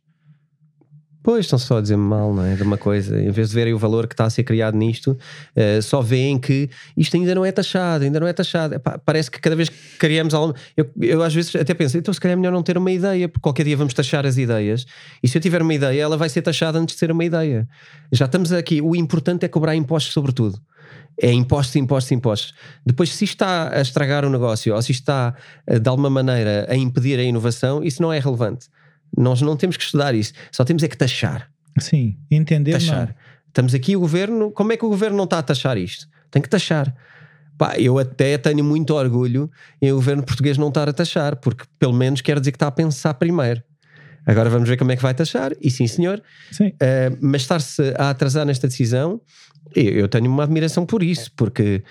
[1.28, 2.56] Pois, estão só a dizer mal, não é?
[2.56, 5.12] De uma coisa, em vez de verem o valor que está a ser criado nisto,
[5.12, 8.76] uh, só veem que isto ainda não é taxado, ainda não é taxado.
[8.76, 10.56] Epá, parece que cada vez que criamos algo.
[10.78, 13.28] Eu, eu, às vezes até penso, então se calhar é melhor não ter uma ideia,
[13.28, 14.86] porque qualquer dia vamos taxar as ideias,
[15.22, 17.68] e se eu tiver uma ideia, ela vai ser taxada antes de ser uma ideia.
[18.10, 20.58] Já estamos aqui, o importante é cobrar impostos sobre tudo.
[21.22, 22.54] É impostos, impostos, impostos.
[22.86, 26.76] Depois, se está a estragar o negócio ou se está eh, de alguma maneira a
[26.78, 28.70] impedir a inovação, isso não é relevante.
[29.18, 31.50] Nós não temos que estudar isso, só temos é que taxar.
[31.80, 32.74] Sim, entender.
[32.74, 33.08] Taxar.
[33.08, 33.16] Não.
[33.48, 36.08] Estamos aqui, o governo, como é que o governo não está a taxar isto?
[36.30, 36.96] Tem que taxar.
[37.58, 39.50] Pá, eu até tenho muito orgulho
[39.82, 42.68] em o governo português não estar a taxar, porque pelo menos quer dizer que está
[42.68, 43.64] a pensar primeiro.
[44.28, 46.22] Agora vamos ver como é que vai taxar, e sim, senhor.
[46.52, 46.68] Sim.
[46.68, 49.22] Uh, mas estar-se a atrasar nesta decisão,
[49.74, 51.82] eu, eu tenho uma admiração por isso, porque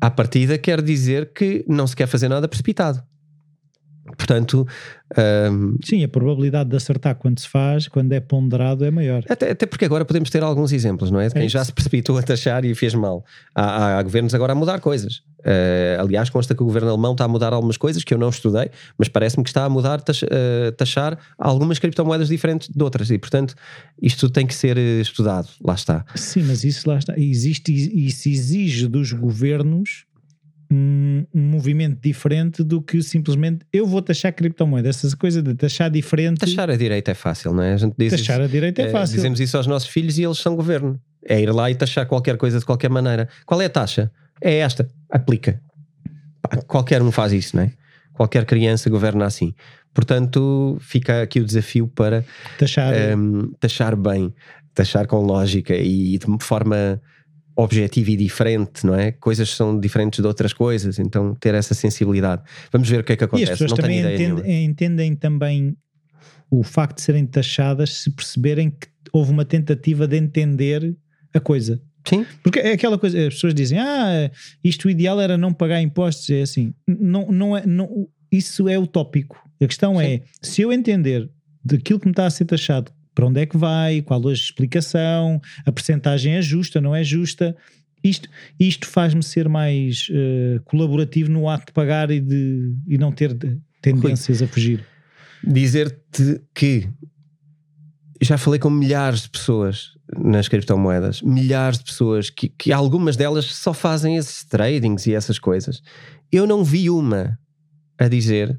[0.00, 3.02] à partida quer dizer que não se quer fazer nada precipitado.
[4.16, 4.66] Portanto,
[5.50, 9.22] um, sim, a probabilidade de acertar quando se faz, quando é ponderado, é maior.
[9.28, 11.28] Até, até porque agora podemos ter alguns exemplos, não é?
[11.28, 13.24] De quem é já se precipitou a taxar e fez mal.
[13.54, 15.22] Há, há, há governos agora a mudar coisas.
[15.40, 18.28] Uh, aliás, consta que o governo alemão está a mudar algumas coisas que eu não
[18.28, 23.10] estudei, mas parece-me que está a mudar, tax, uh, taxar algumas criptomoedas diferentes de outras.
[23.10, 23.54] E, portanto,
[24.00, 25.48] isto tem que ser eh, estudado.
[25.62, 26.04] Lá está.
[26.14, 27.14] Sim, mas isso lá está.
[27.18, 30.04] Existe, isso exige dos governos
[30.72, 35.04] um, um, movimento diferente do que simplesmente eu vou taxar criptomoedas.
[35.04, 36.38] Essa coisa de taxar diferente.
[36.38, 37.74] Taxar a direita é fácil, não é?
[37.74, 39.16] A gente diz taxar a direita é, é fácil.
[39.16, 40.98] Dizemos isso aos nossos filhos e eles são governo.
[41.24, 43.28] É ir lá e taxar qualquer coisa de qualquer maneira.
[43.44, 44.10] Qual é a taxa?
[44.40, 44.88] É esta.
[45.10, 45.60] Aplica.
[46.66, 47.72] Qualquer um faz isso, não é?
[48.14, 49.54] Qualquer criança governa assim.
[49.92, 52.24] Portanto, fica aqui o desafio para
[52.58, 54.34] taxar, um, taxar bem,
[54.74, 57.00] taxar com lógica e de forma
[57.56, 59.12] objetivo e diferente, não é?
[59.12, 62.42] Coisas são diferentes de outras coisas, então ter essa sensibilidade.
[62.70, 63.50] Vamos ver o que é que acontece.
[63.50, 65.76] E as pessoas não também entendem, entendem também
[66.50, 70.96] o facto de serem taxadas se perceberem que houve uma tentativa de entender
[71.34, 71.80] a coisa.
[72.04, 72.26] Sim.
[72.42, 74.30] Porque é aquela coisa, as pessoas dizem, ah,
[74.62, 78.78] isto o ideal era não pagar impostos, é assim, não, não é, não, isso é
[78.78, 79.38] utópico.
[79.60, 80.04] A questão Sim.
[80.04, 81.30] é, se eu entender
[81.64, 85.40] daquilo que me está a ser taxado para onde é que vai, qual a explicação,
[85.64, 87.56] a percentagem é justa, não é justa.
[88.02, 93.12] Isto, isto faz-me ser mais uh, colaborativo no ato de pagar e, de, e não
[93.12, 93.36] ter
[93.80, 94.86] tendências Rui, a fugir.
[95.44, 96.88] Dizer-te que
[98.20, 103.46] já falei com milhares de pessoas nas criptomoedas, milhares de pessoas que, que algumas delas
[103.46, 105.82] só fazem esses tradings e essas coisas.
[106.30, 107.38] Eu não vi uma
[107.98, 108.58] a dizer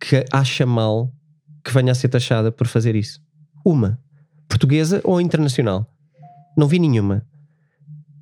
[0.00, 1.12] que acha mal
[1.64, 3.20] que venha a ser taxada por fazer isso.
[3.64, 3.98] Uma.
[4.48, 5.86] Portuguesa ou internacional.
[6.56, 7.24] Não vi nenhuma.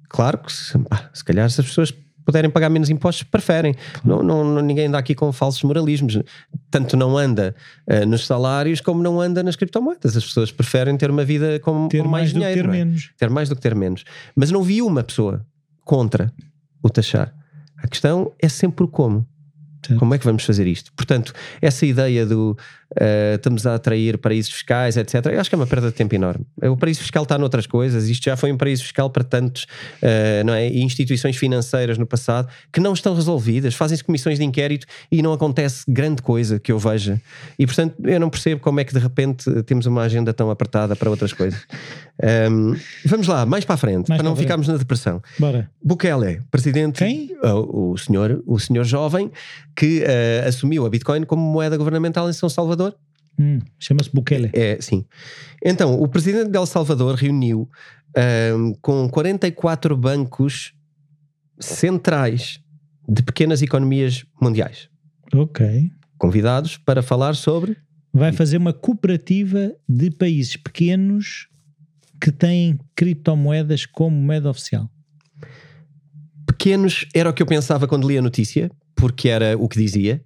[0.08, 0.78] Claro que se,
[1.12, 3.74] se calhar se as pessoas puderem pagar menos impostos, preferem.
[4.04, 6.18] Não, não, ninguém anda aqui com falsos moralismos.
[6.70, 7.54] Tanto não anda
[7.88, 10.16] uh, nos salários como não anda nas criptomoedas.
[10.16, 12.70] As pessoas preferem ter uma vida com, ter com mais, mais dinheiro.
[12.70, 12.84] ter é?
[12.84, 13.10] menos.
[13.18, 14.04] Ter mais do que ter menos.
[14.34, 15.44] Mas não vi uma pessoa
[15.84, 16.32] contra
[16.82, 17.34] o taxar.
[17.76, 19.26] A questão é sempre o como.
[19.98, 20.92] Como é que vamos fazer isto?
[20.92, 22.56] Portanto, essa ideia do
[22.92, 26.14] uh, estamos a atrair paraísos fiscais, etc., eu acho que é uma perda de tempo
[26.14, 26.44] enorme.
[26.62, 29.64] O paraíso fiscal está noutras coisas, isto já foi um paraíso fiscal para tantos
[30.02, 30.68] uh, não é?
[30.68, 35.32] e instituições financeiras no passado que não estão resolvidas, fazem-se comissões de inquérito e não
[35.32, 37.20] acontece grande coisa que eu veja.
[37.58, 40.96] E portanto, eu não percebo como é que de repente temos uma agenda tão apertada
[40.96, 41.60] para outras coisas.
[42.50, 45.22] Um, vamos lá, mais para a frente, mais para não ficarmos na depressão.
[45.38, 45.70] Bora.
[45.82, 46.98] Bukele, presidente.
[46.98, 47.30] Quem?
[47.42, 49.30] O, o senhor, o senhor jovem
[49.76, 52.96] que uh, assumiu a Bitcoin como moeda governamental em São Salvador.
[53.38, 54.50] Hum, Chama-se Bukele.
[54.52, 55.04] É, sim.
[55.64, 57.68] Então, o presidente de El Salvador reuniu
[58.56, 60.74] um, com 44 bancos
[61.58, 62.60] centrais
[63.08, 64.88] de pequenas economias mundiais.
[65.34, 65.90] Ok.
[66.18, 67.76] Convidados para falar sobre.
[68.12, 71.48] Vai fazer uma cooperativa de países pequenos
[72.20, 74.90] que têm criptomoedas como moeda oficial.
[76.46, 78.70] Pequenos era o que eu pensava quando li a notícia,
[79.00, 80.22] porque era o que dizia.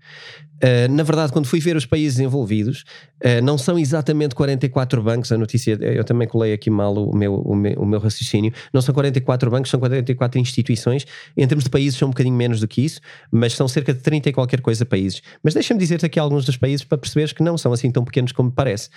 [0.56, 2.84] Uh, na verdade, quando fui ver os países envolvidos,
[3.22, 5.30] uh, não são exatamente 44 bancos.
[5.30, 8.52] A notícia, eu também colei aqui mal o meu, o meu, o meu raciocínio.
[8.72, 11.06] Não são 44 bancos, são 44 instituições.
[11.36, 13.00] Em termos de países, são um bocadinho menos do que isso,
[13.30, 15.20] mas são cerca de 30 e qualquer coisa países.
[15.42, 18.32] Mas deixa-me dizer-te aqui alguns dos países para perceberes que não são assim tão pequenos
[18.32, 18.88] como parece: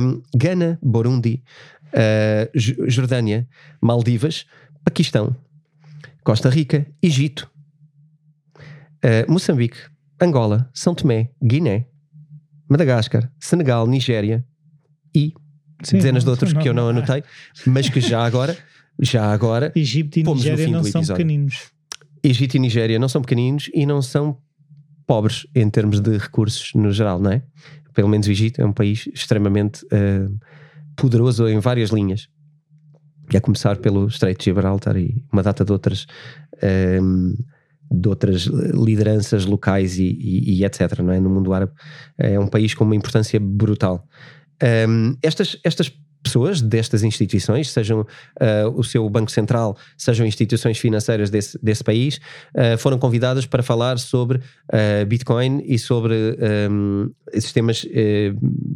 [0.00, 1.42] um, Gana, Burundi,
[1.94, 3.48] uh, Jordânia,
[3.80, 4.46] Maldivas,
[4.84, 5.34] Paquistão,
[6.22, 7.50] Costa Rica, Egito,
[9.28, 9.78] Moçambique.
[10.22, 11.86] Angola, São Tomé, Guiné,
[12.68, 14.44] Madagascar, Senegal, Nigéria
[15.12, 15.34] e
[15.82, 17.24] Sim, dezenas de outros que eu não anotei,
[17.66, 18.56] mas que já agora,
[19.00, 21.72] já agora, Egito e Nigéria não são pequeninos.
[22.22, 24.38] Egito e Nigéria não são pequeninos e não são
[25.08, 27.42] pobres em termos de recursos no geral, não é?
[27.92, 30.38] Pelo menos o Egito é um país extremamente uh,
[30.94, 32.28] poderoso em várias linhas.
[33.32, 36.06] E a começar pelo Estreito de Gibraltar e uma data de outras
[36.54, 37.44] uh,
[37.92, 41.00] de outras lideranças locais e, e, e, etc.
[41.00, 41.20] Não é?
[41.20, 41.72] No mundo árabe
[42.18, 44.06] é um país com uma importância brutal.
[44.88, 48.06] Um, estas, estas pessoas destas instituições, sejam uh,
[48.74, 52.20] o seu Banco Central, sejam instituições financeiras desse, desse país,
[52.54, 56.14] uh, foram convidadas para falar sobre uh, Bitcoin e sobre
[56.70, 57.84] um, sistemas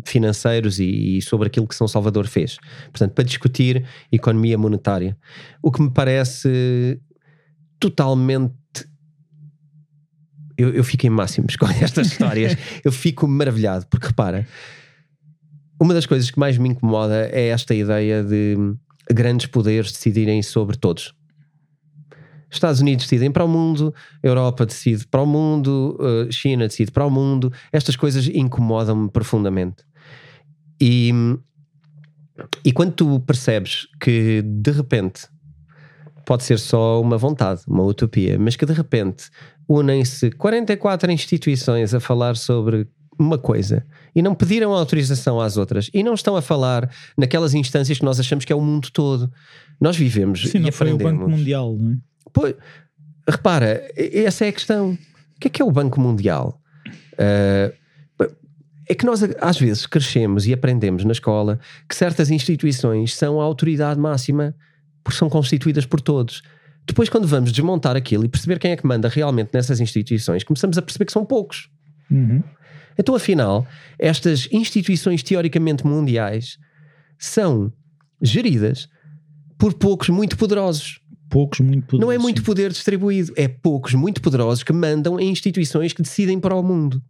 [0.04, 2.56] financeiros e, e, sobre aquilo que São Salvador fez.
[2.90, 5.16] Portanto, para discutir economia monetária.
[5.62, 7.00] O que me parece
[7.78, 8.54] totalmente
[10.56, 12.56] eu, eu fico em máximos com estas histórias.
[12.84, 14.46] eu fico maravilhado, porque repara,
[15.80, 18.56] uma das coisas que mais me incomoda é esta ideia de
[19.12, 21.14] grandes poderes decidirem sobre todos.
[22.50, 27.04] Estados Unidos decidem para o mundo, Europa decide para o mundo, uh, China decide para
[27.04, 27.52] o mundo.
[27.72, 29.84] Estas coisas incomodam-me profundamente.
[30.80, 31.10] E,
[32.64, 35.28] e quando tu percebes que de repente
[36.24, 39.30] pode ser só uma vontade, uma utopia, mas que de repente
[39.68, 42.86] unem-se 44 instituições a falar sobre
[43.18, 47.98] uma coisa e não pediram autorização às outras e não estão a falar naquelas instâncias
[47.98, 49.32] que nós achamos que é o mundo todo.
[49.80, 51.02] Nós vivemos Sim, e não aprendemos.
[51.02, 51.96] foi o Banco Mundial, não é?
[52.32, 52.54] Pois,
[53.28, 54.92] repara, essa é a questão.
[54.92, 56.60] O que é que é o Banco Mundial?
[57.14, 57.86] Uh,
[58.88, 61.58] é que nós às vezes crescemos e aprendemos na escola
[61.88, 64.54] que certas instituições são a autoridade máxima
[65.02, 66.42] porque são constituídas por todos.
[66.86, 70.78] Depois, quando vamos desmontar aquilo e perceber quem é que manda realmente nessas instituições, começamos
[70.78, 71.68] a perceber que são poucos.
[72.10, 72.42] Uhum.
[72.98, 73.66] Então, afinal,
[73.98, 76.58] estas instituições teoricamente mundiais
[77.18, 77.72] são
[78.22, 78.88] geridas
[79.58, 81.00] por poucos muito poderosos.
[81.28, 82.06] Poucos muito poderosos.
[82.06, 86.38] Não é muito poder distribuído, é poucos muito poderosos que mandam em instituições que decidem
[86.38, 87.02] para o mundo.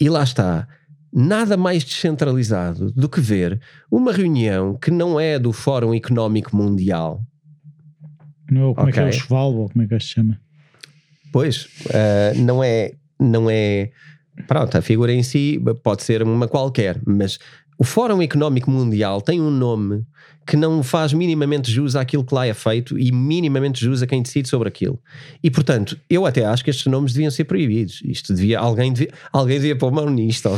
[0.00, 0.66] E lá está.
[1.12, 7.22] Nada mais descentralizado do que ver uma reunião que não é do Fórum Económico Mundial,
[8.50, 9.02] não, como okay.
[9.02, 10.40] é que é o Schwalbe, ou como é que se chama?
[11.32, 13.90] Pois, uh, não é, não é,
[14.46, 17.38] pronto, a figura em si pode ser uma qualquer, mas
[17.78, 20.04] o Fórum Económico Mundial tem um nome
[20.46, 24.22] que não faz minimamente jus àquilo que lá é feito e minimamente jus a quem
[24.22, 24.98] decide sobre aquilo.
[25.42, 28.02] E portanto, eu até acho que estes nomes deviam ser proibidos.
[28.04, 30.50] Isto devia, alguém devia, alguém devia pôr mão nisto,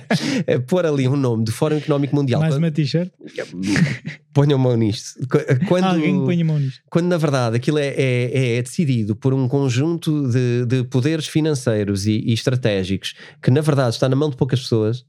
[0.66, 2.40] pôr ali um nome de Fórum Económico Mundial.
[2.40, 3.10] Mais uma t-shirt?
[4.32, 5.26] Ponham mão nisto.
[5.66, 6.80] Quando, alguém ponha mão nisto.
[6.88, 12.06] Quando na verdade aquilo é, é, é decidido por um conjunto de, de poderes financeiros
[12.06, 15.04] e, e estratégicos que na verdade está na mão de poucas pessoas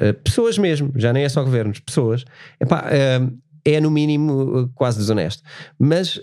[0.00, 2.24] Uh, pessoas mesmo, já nem é só governos, pessoas.
[2.60, 5.42] Epá, uh, é no mínimo uh, quase desonesto.
[5.78, 6.20] Mas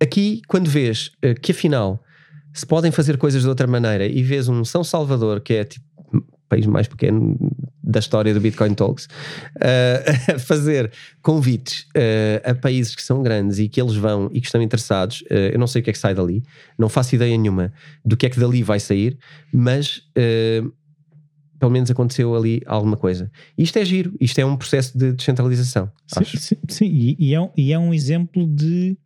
[0.00, 1.10] aqui, quando vês
[1.42, 2.02] que afinal
[2.54, 5.86] se podem fazer coisas de outra maneira e vês um São Salvador que é tipo
[6.52, 7.38] país mais pequeno
[7.82, 9.06] da história do Bitcoin Talks,
[9.56, 10.92] uh, fazer
[11.22, 15.22] convites uh, a países que são grandes e que eles vão e que estão interessados.
[15.22, 16.42] Uh, eu não sei o que é que sai dali,
[16.78, 17.72] não faço ideia nenhuma
[18.04, 19.16] do que é que dali vai sair,
[19.50, 20.02] mas
[21.62, 23.30] pelo menos aconteceu ali alguma coisa.
[23.56, 25.88] Isto é giro, isto é um processo de descentralização.
[26.08, 26.86] Sim, sim, sim.
[26.86, 28.98] E, e, é, e, é, um exemplo de.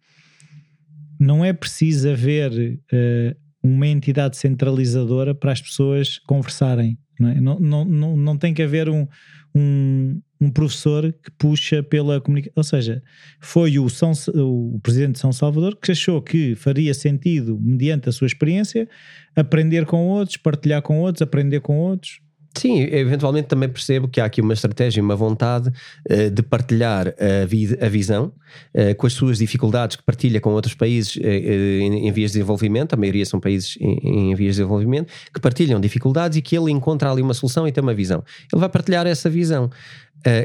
[1.21, 6.99] Não é preciso haver uh, uma entidade centralizadora para as pessoas conversarem.
[7.21, 7.39] Não, é?
[7.39, 9.07] não, não, não, não, tem que haver um,
[9.55, 12.55] um, um, professor que puxa pela comunicação.
[12.57, 13.03] Ou seja,
[13.39, 18.13] foi o, São, o presidente de São Salvador que achou que faria sentido, mediante a
[18.13, 18.89] sua experiência,
[19.35, 22.25] aprender com outros, partilhar com outros, aprender com outros
[22.57, 27.85] Sim, eventualmente também percebo que há aqui uma estratégia, uma vontade uh, de partilhar a,
[27.85, 28.33] a visão
[28.75, 32.39] uh, com as suas dificuldades que partilha com outros países uh, em, em, vias de
[32.39, 36.57] desenvolvimento, a maioria são países em, em, vias de desenvolvimento, que partilham dificuldades e que
[36.57, 38.25] ele encontra ali uma solução e tem uma visão.
[38.51, 39.71] Ele vai partilhar essa visão.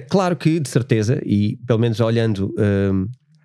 [0.09, 2.53] claro que, de certeza, e pelo menos olhando,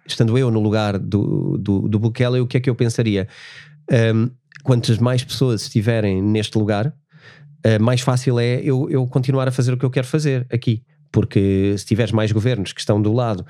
[0.07, 3.29] estando eu no lugar do, do, do Bukele, o que é que eu pensaria?
[4.14, 4.31] Um,
[4.64, 6.93] quantas mais pessoas estiverem neste lugar,
[7.67, 10.83] uh, mais fácil é eu, eu continuar a fazer o que eu quero fazer aqui.
[11.12, 13.47] Porque se tiveres mais governos que estão do lado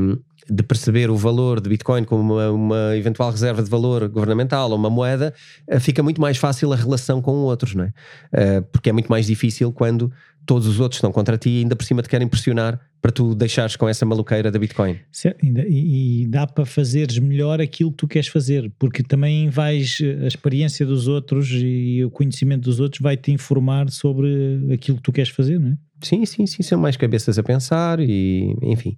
[0.00, 0.18] um,
[0.48, 4.76] de perceber o valor de Bitcoin como uma, uma, eventual reserva de valor governamental ou
[4.76, 5.34] uma moeda,
[5.68, 7.88] uh, fica muito mais fácil a relação com outros, não é?
[8.32, 10.12] Uh, porque é muito mais difícil quando
[10.46, 13.34] todos os outros estão contra ti e ainda por cima te querem pressionar para tu
[13.34, 14.98] deixares com essa maluqueira da Bitcoin.
[15.12, 19.98] Certo, e, e, dá para fazeres melhor aquilo que tu queres fazer, porque também vais,
[20.22, 25.02] a experiência dos outros e o conhecimento dos outros vai te informar sobre aquilo que
[25.02, 25.76] tu queres fazer, não é?
[26.00, 28.96] Sim, sim, sim, são mais cabeças a pensar e enfim,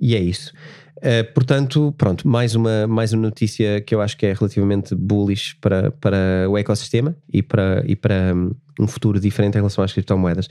[0.00, 0.52] e é isso.
[1.00, 5.56] Uh, portanto, pronto, mais uma, mais uma notícia que eu acho que é relativamente bullish
[5.58, 9.92] para, para o ecossistema e para, e para um, um futuro diferente em relação às
[9.92, 10.48] criptomoedas.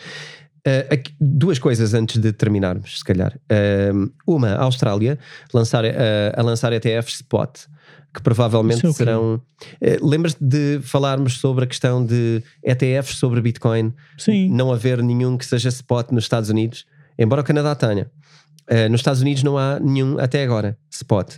[0.67, 3.37] Uh, aqui, duas coisas antes de terminarmos, se calhar.
[3.45, 5.17] Uh, uma, a Austrália
[5.53, 5.87] lançar, uh,
[6.35, 7.61] a lançar ETFs spot,
[8.13, 9.41] que provavelmente é serão.
[10.01, 13.93] Lembras-te de falarmos sobre a questão de ETFs sobre Bitcoin?
[14.17, 14.49] Sim.
[14.49, 16.85] Não haver nenhum que seja spot nos Estados Unidos,
[17.17, 18.09] embora o Canadá tenha.
[18.89, 21.37] Nos Estados Unidos não há nenhum até agora spot.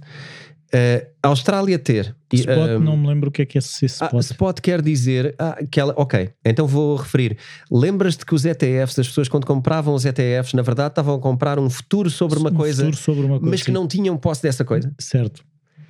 [0.74, 2.16] Uh, a Austrália ter.
[2.32, 4.14] Spot, uh, não me lembro o que é que é esse spot.
[4.14, 5.94] Ah, spot quer dizer ah, que ela.
[5.98, 7.38] Ok, então vou referir.
[7.70, 11.60] Lembras-te que os ETFs, as pessoas quando compravam os ETFs, na verdade estavam a comprar
[11.60, 13.72] um futuro sobre uma, um coisa, futuro sobre uma coisa, mas que sim.
[13.74, 14.94] não tinham posse dessa coisa?
[14.98, 15.44] Certo.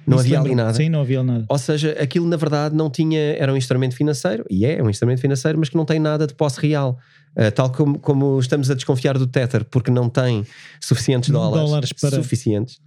[0.06, 0.74] Não Isso havia ali nada.
[0.74, 1.46] Sim, não havia nada.
[1.48, 3.20] Ou seja, aquilo na verdade não tinha.
[3.38, 6.34] Era um instrumento financeiro, e é um instrumento financeiro, mas que não tem nada de
[6.34, 6.98] posse real.
[7.36, 10.46] Uh, tal como, como estamos a desconfiar do Tether, porque não tem
[10.82, 12.12] suficientes dólares, dólares para...
[12.12, 12.82] suficientes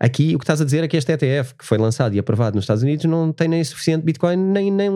[0.00, 2.56] Aqui o que estás a dizer é que este ETF que foi lançado e aprovado
[2.56, 4.90] nos Estados Unidos não tem nem suficiente Bitcoin, nem, nem,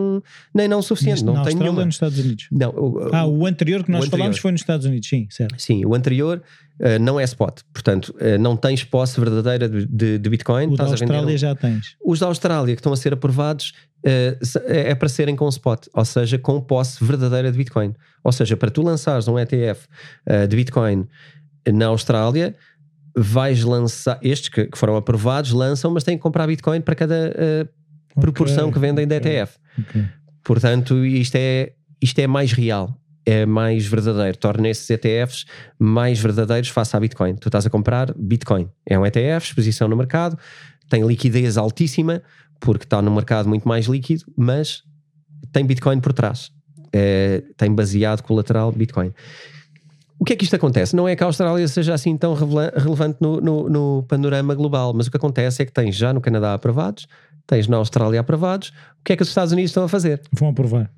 [0.51, 1.23] nem não suficiente.
[1.23, 1.85] Não na tem Austrália nenhuma.
[1.85, 2.47] nos Estados Unidos?
[2.51, 2.71] Não.
[2.71, 5.61] O, ah, o anterior que nós falámos foi nos Estados Unidos, sim, certo.
[5.61, 6.41] Sim, o anterior
[6.79, 7.61] uh, não é spot.
[7.73, 10.73] Portanto, uh, não tens posse verdadeira de, de, de Bitcoin.
[10.73, 11.37] O da Austrália um...
[11.37, 11.95] já tens.
[12.03, 13.73] Os da Austrália que estão a ser aprovados
[14.05, 17.93] uh, é para serem com spot, ou seja, com posse verdadeira de Bitcoin.
[18.23, 19.87] Ou seja, para tu lançares um ETF
[20.49, 21.07] de Bitcoin
[21.71, 22.55] na Austrália
[23.15, 27.69] vais lançar, estes que, que, foram aprovados, lançam, mas têm que comprar Bitcoin para cada
[28.19, 29.57] proporção okay, que vendem okay, da ETF.
[29.79, 30.05] Okay.
[30.43, 35.45] Portanto, isto é, isto é mais real, é mais verdadeiro, torna esses ETFs
[35.79, 37.35] mais verdadeiros face à Bitcoin.
[37.35, 40.37] Tu estás a comprar Bitcoin, é um ETF, exposição no mercado,
[40.89, 42.21] tem liquidez altíssima,
[42.59, 44.83] porque está no mercado muito mais líquido, mas
[45.51, 46.51] tem Bitcoin por trás.
[46.93, 49.11] É, tem baseado colateral Bitcoin.
[50.17, 50.95] O que é que isto acontece?
[50.95, 55.07] Não é que a Austrália seja assim tão relevante no, no, no, panorama global, mas
[55.07, 57.05] o que acontece é que tens já no Canadá aprovados,
[57.45, 58.69] tens na Austrália aprovados.
[58.99, 60.21] O que é que os Estados Unidos estão a fazer?
[60.31, 60.89] Vão aprovar.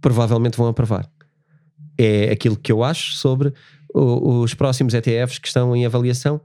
[0.00, 1.10] Provavelmente vão aprovar.
[2.02, 3.52] É aquilo que eu acho sobre
[3.94, 6.40] o, os próximos ETFs que estão em avaliação.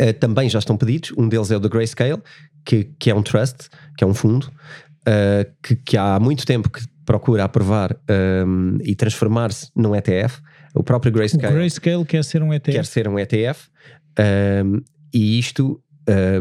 [0.00, 1.12] Uh, também já estão pedidos.
[1.16, 2.20] Um deles é o do Grayscale,
[2.64, 4.50] que, que é um trust, que é um fundo,
[5.06, 7.96] uh, que, que, há muito tempo que procura aprovar
[8.46, 10.40] um, e transformar-se num ETF
[10.74, 11.52] o próprio Grayscale.
[11.52, 12.76] O Grayscale quer ser um ETF.
[12.76, 13.68] Quer ser um ETF.
[14.64, 14.82] Um,
[15.12, 15.80] e isto,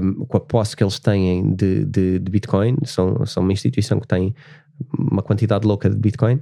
[0.02, 4.00] um, com a posse que eles têm de, de, de, Bitcoin, são, são uma instituição
[4.00, 4.34] que tem
[4.98, 6.40] uma quantidade louca de Bitcoin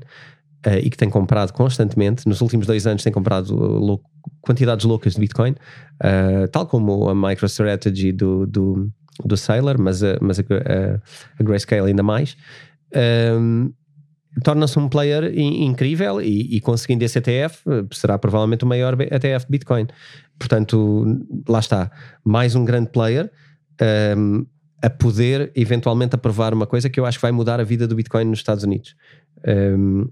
[0.65, 2.27] uh, e que tem comprado constantemente.
[2.27, 4.01] Nos últimos dois anos tem comprado lou
[4.41, 8.89] quantidades loucas de Bitcoin, uh, tal como a MicroStrategy do, do,
[9.23, 10.99] do Sailor, mas, a, mas a, a,
[11.39, 12.35] a Grayscale ainda mais.
[12.95, 13.71] Um,
[14.43, 19.45] torna-se um player incrível e, e, conseguindo esse ETF eh, será provavelmente o maior ETF
[19.45, 19.87] de Bitcoin.
[20.37, 21.05] Portanto,
[21.47, 21.91] lá está,
[22.23, 23.29] mais um grande player
[23.81, 24.45] um, ehm,
[24.81, 27.95] a poder eventualmente aprovar uma coisa que eu acho que vai mudar a vida do
[27.95, 28.95] Bitcoin nos Estados Unidos.
[29.45, 30.07] Um, ehm,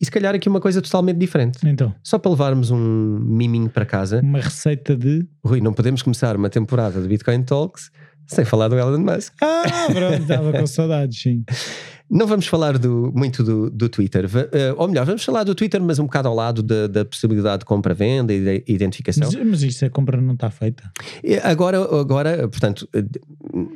[0.00, 1.58] e se calhar aqui uma coisa totalmente diferente.
[1.64, 1.94] Então.
[2.02, 4.20] Só para levarmos um miminho para casa.
[4.20, 5.26] Uma receita de.
[5.44, 7.90] Rui, não podemos começar uma temporada de Bitcoin Talks
[8.26, 9.34] sem falar do Elon Musk.
[9.42, 11.44] Ah, pronto, estava com saudades, sim.
[12.10, 15.82] Não vamos falar do, muito do, do Twitter, uh, ou melhor, vamos falar do Twitter,
[15.82, 19.28] mas um bocado ao lado da, da possibilidade de compra-venda e de identificação.
[19.32, 20.90] Mas, mas isso a compra não está feita.
[21.42, 22.88] Agora, agora, portanto,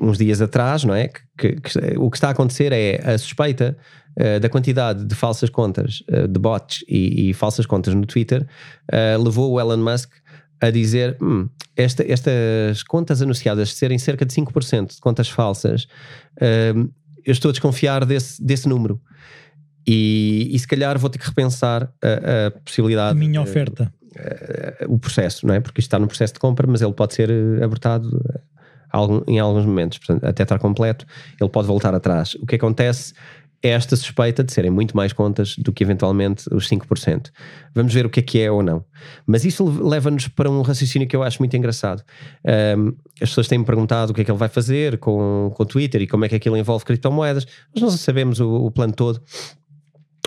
[0.00, 1.08] uns dias atrás, não é?
[1.08, 3.76] Que, que, que o que está a acontecer é a suspeita
[4.18, 8.46] uh, da quantidade de falsas contas, uh, de bots e, e, falsas contas no Twitter,
[9.18, 10.10] levou o Elon Musk
[10.60, 15.84] a dizer hum, esta, estas contas anunciadas serem cerca de 5% de contas falsas,
[16.36, 16.90] uh,
[17.24, 19.00] eu estou a desconfiar desse, desse número.
[19.86, 23.12] E, e se calhar vou ter que repensar a, a possibilidade.
[23.12, 23.92] A minha oferta.
[24.88, 25.60] O processo, não é?
[25.60, 27.30] Porque isto está no processo de compra, mas ele pode ser
[27.62, 28.20] abertado
[28.90, 29.98] algum, em alguns momentos.
[29.98, 31.06] Portanto, até estar completo,
[31.40, 32.34] ele pode voltar atrás.
[32.36, 33.14] O que acontece
[33.62, 37.30] esta suspeita de serem muito mais contas do que eventualmente os 5%.
[37.74, 38.84] Vamos ver o que é que é ou não.
[39.26, 42.02] Mas isso leva-nos para um raciocínio que eu acho muito engraçado.
[42.76, 45.66] Um, as pessoas têm-me perguntado o que é que ele vai fazer com, com o
[45.66, 47.46] Twitter e como é que aquilo envolve criptomoedas.
[47.74, 49.20] Nós não sabemos o, o plano todo.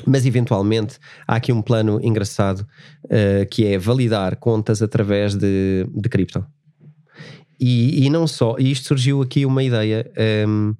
[0.05, 2.65] Mas eventualmente há aqui um plano engraçado
[3.05, 6.45] uh, que é validar contas através de, de cripto.
[7.59, 10.11] E, e não só, e isto surgiu aqui uma ideia.
[10.47, 10.75] Um,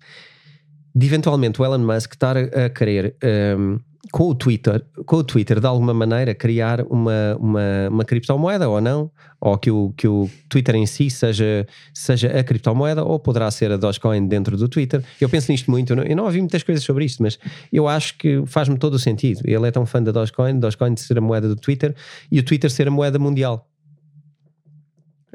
[0.94, 3.16] de eventualmente o Elon Musk estar a, querer
[3.58, 3.80] um,
[4.12, 8.82] com o Twitter, com o Twitter de alguma maneira criar uma, uma, uma criptomoeda ou
[8.82, 13.50] não, ou que o, que o Twitter em si seja, seja a criptomoeda, ou poderá
[13.52, 15.04] ser a Dogecoin dentro do Twitter.
[15.20, 17.40] Eu penso nisto muito, eu não, eu não ouvi muitas coisas sobre isto, mas
[17.72, 19.42] eu acho que faz-me todo o sentido.
[19.46, 21.96] Ele é tão fã da Dogecoin, Dogecoin ser a moeda do Twitter
[22.32, 23.71] e o Twitter ser a moeda mundial.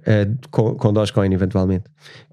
[0.06, 1.84] Uh, com, com Dogecoin, eventualmente.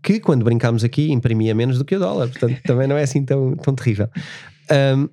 [0.03, 3.25] Que quando brincámos aqui imprimia menos do que o dólar, portanto também não é assim
[3.25, 4.07] tão, tão terrível.
[4.95, 5.09] Um,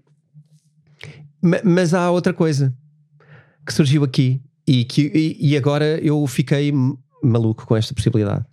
[1.65, 2.75] mas há outra coisa
[3.67, 6.73] que surgiu aqui e, que, e, e agora eu fiquei
[7.23, 8.45] maluco com esta possibilidade.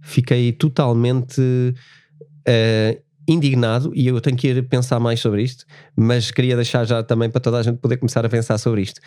[0.00, 5.64] Fiquei totalmente uh, indignado e eu tenho que ir pensar mais sobre isto,
[5.96, 9.00] mas queria deixar já também para toda a gente poder começar a pensar sobre isto.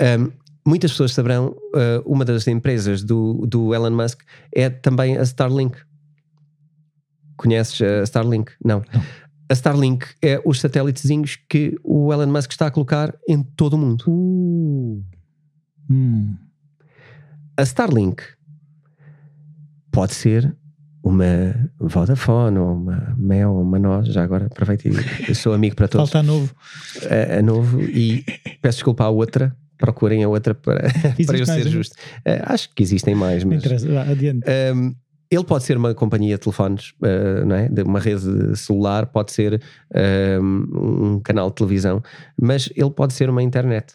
[0.00, 0.30] Um,
[0.66, 4.22] muitas pessoas saberão, uh, uma das empresas do, do Elon Musk
[4.54, 5.78] é também a Starlink.
[7.36, 8.52] Conheces a Starlink?
[8.64, 8.82] Não.
[8.92, 9.02] Não.
[9.48, 13.78] A Starlink é os satélitezinhos que o Elon Musk está a colocar em todo o
[13.78, 14.04] mundo.
[14.06, 15.04] Uh.
[15.90, 16.36] Hum.
[17.56, 18.22] A Starlink
[19.90, 20.56] pode ser
[21.02, 25.88] uma Vodafone ou uma Mel ou uma Nós, já agora aproveito e sou amigo para
[25.88, 26.10] todos.
[26.10, 26.54] Falta a novo.
[27.08, 28.24] A, a novo e
[28.60, 30.88] peço desculpa à outra procurem a outra para,
[31.26, 31.96] para eu ser justo.
[32.18, 33.64] Uh, acho que existem mais, mas.
[34.08, 34.44] Adiante.
[34.74, 34.94] Um,
[35.30, 37.68] ele pode ser uma companhia de telefones, uh, não é?
[37.68, 39.62] de uma rede celular, pode ser
[40.40, 42.02] um, um canal de televisão,
[42.36, 43.94] mas ele pode ser uma internet.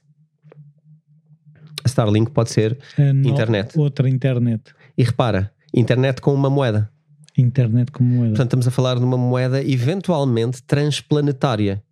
[1.83, 2.77] A Starlink pode ser
[3.23, 3.77] internet.
[3.77, 4.73] Outra internet.
[4.97, 6.89] E repara, internet com uma moeda.
[7.37, 8.29] Internet com moeda.
[8.29, 11.83] Portanto, estamos a falar de uma moeda eventualmente transplanetária.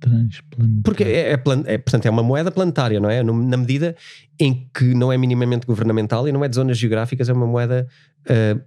[0.00, 0.82] Transplanetária.
[0.82, 3.22] Porque é, é, plan, é, portanto, é uma moeda planetária, não é?
[3.22, 3.96] Na medida
[4.38, 7.86] em que não é minimamente governamental e não é de zonas geográficas, é uma moeda
[8.22, 8.60] uh,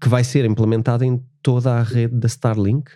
[0.00, 2.90] que vai ser implementada em toda a rede da Starlink.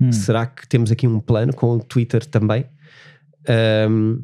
[0.00, 0.12] Hum.
[0.12, 2.66] Será que temos aqui um plano com o Twitter também?
[3.88, 4.22] Um,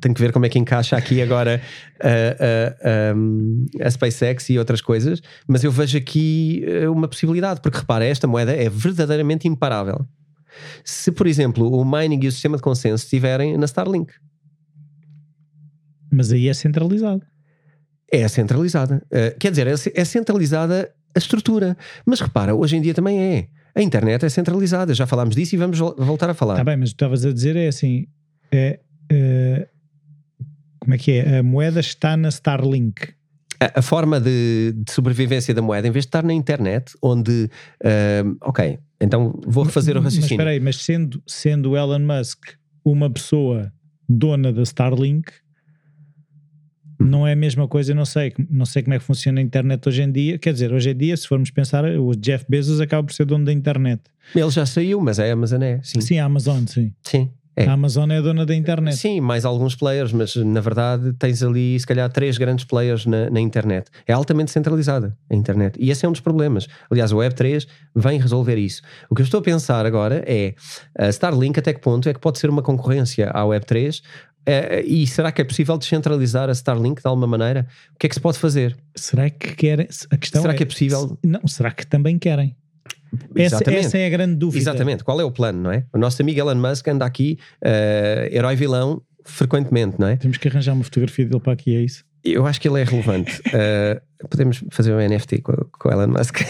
[0.00, 1.60] tenho que ver como é que encaixa aqui agora
[2.00, 7.60] a, a, a, a, SpaceX e outras coisas, mas eu vejo aqui eh, uma possibilidade,
[7.60, 10.06] porque repara, esta moeda é verdadeiramente imparável.
[10.84, 14.12] Se, por exemplo, o mining e o sistema de consenso estiverem na Starlink.
[16.10, 17.22] Mas aí é centralizado.
[18.10, 19.04] É centralizada.
[19.06, 21.76] Uh, quer dizer, é, é centralizada a estrutura.
[22.04, 23.48] Mas repara, hoje em dia também é.
[23.74, 26.54] A internet é centralizada, já falámos disso e vamos voltar a falar.
[26.54, 28.06] Está bem, mas o que estavas a dizer é assim:
[28.50, 28.80] é,
[29.10, 29.68] é,
[30.86, 31.38] como é que é?
[31.38, 33.08] A moeda está na Starlink.
[33.60, 37.50] A, a forma de, de, sobrevivência da moeda, em vez de estar na internet, onde,
[37.82, 40.28] uh, ok, então vou refazer o raciocínio.
[40.28, 42.50] Mas espera aí, mas sendo, sendo Elon Musk
[42.84, 43.72] uma pessoa
[44.08, 45.32] dona da Starlink,
[47.00, 49.88] não é a mesma coisa, não sei, não sei como é que funciona a internet
[49.88, 50.38] hoje em dia.
[50.38, 53.44] Quer dizer, hoje em dia, se formos pensar, o Jeff Bezos acaba por ser dono
[53.44, 54.02] da internet.
[54.34, 56.00] Ele já saiu, mas é a Amazon é, sim.
[56.00, 56.92] Sim, a Amazon, sim.
[57.02, 57.30] Sim.
[57.56, 57.66] É.
[57.66, 58.96] A Amazon é a dona da internet.
[58.96, 63.30] Sim, mais alguns players, mas na verdade tens ali se calhar três grandes players na,
[63.30, 63.90] na, internet.
[64.06, 65.74] É altamente centralizada a internet.
[65.80, 66.68] E esse é um dos problemas.
[66.90, 68.82] Aliás, o Web3 vem resolver isso.
[69.08, 70.54] O que eu estou a pensar agora é
[70.98, 74.02] a Starlink até que ponto é que pode ser uma concorrência à Web3
[74.44, 77.66] é, e será que é possível descentralizar a Starlink de alguma maneira?
[77.94, 78.76] O que é que se pode fazer?
[78.94, 79.88] Será que querem?
[80.10, 81.18] A questão será é, que é possível?
[81.24, 82.54] Não, será que também querem?
[83.34, 84.62] Essa, essa, é a grande dúvida.
[84.62, 85.04] Exatamente.
[85.04, 85.84] Qual é o plano, não é?
[85.92, 90.16] O nosso amigo Elon Musk anda aqui, uh, herói vilão, frequentemente, não é?
[90.16, 92.04] Temos que arranjar uma fotografia dele para aqui, é isso?
[92.32, 93.40] Eu acho que ele é relevante.
[93.48, 96.40] Uh, podemos fazer um NFT com, com o Elon Musk.
[96.40, 96.44] uh,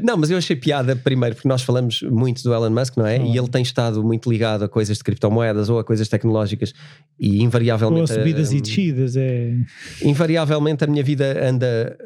[0.02, 3.18] não, mas eu achei piada primeiro, porque nós falamos muito do Elon Musk, não é?
[3.18, 3.24] Oh.
[3.24, 6.72] E ele tem estado muito ligado a coisas de criptomoedas ou a coisas tecnológicas
[7.18, 8.12] e invariavelmente.
[8.12, 9.54] Ou a subidas uh, e descidas, é.
[10.02, 11.96] Invariavelmente a minha vida anda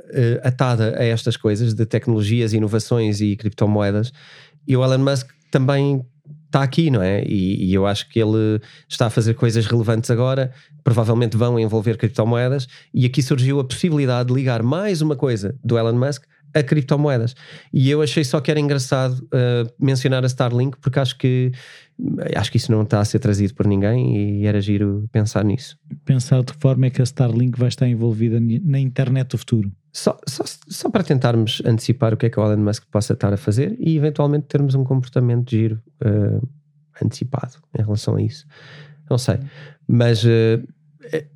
[0.43, 4.13] atada a estas coisas de tecnologias, inovações e criptomoedas.
[4.67, 6.05] E o Elon Musk também
[6.47, 7.23] está aqui, não é?
[7.25, 11.97] E, e, eu acho que ele está a fazer coisas relevantes agora, provavelmente vão envolver
[11.97, 16.25] criptomoedas, e aqui surgiu a possibilidade de ligar mais uma coisa do Elon Musk
[16.55, 17.35] a criptomoedas.
[17.73, 21.53] E eu achei só que era engraçado uh, mencionar a Starlink, porque acho que
[22.35, 25.79] acho que isso não está a ser trazido por ninguém e era giro pensar nisso.
[26.05, 29.73] Pensar de que forma é que a Starlink vai estar envolvida na internet do futuro.
[29.97, 33.33] Só, só, só, para tentarmos antecipar o que é que o Elon Musk possa estar
[33.33, 36.47] a fazer e eventualmente termos um comportamento de giro uh,
[37.03, 38.47] antecipado em relação a isso.
[39.09, 39.39] Não sei.
[39.89, 40.63] Mas uh,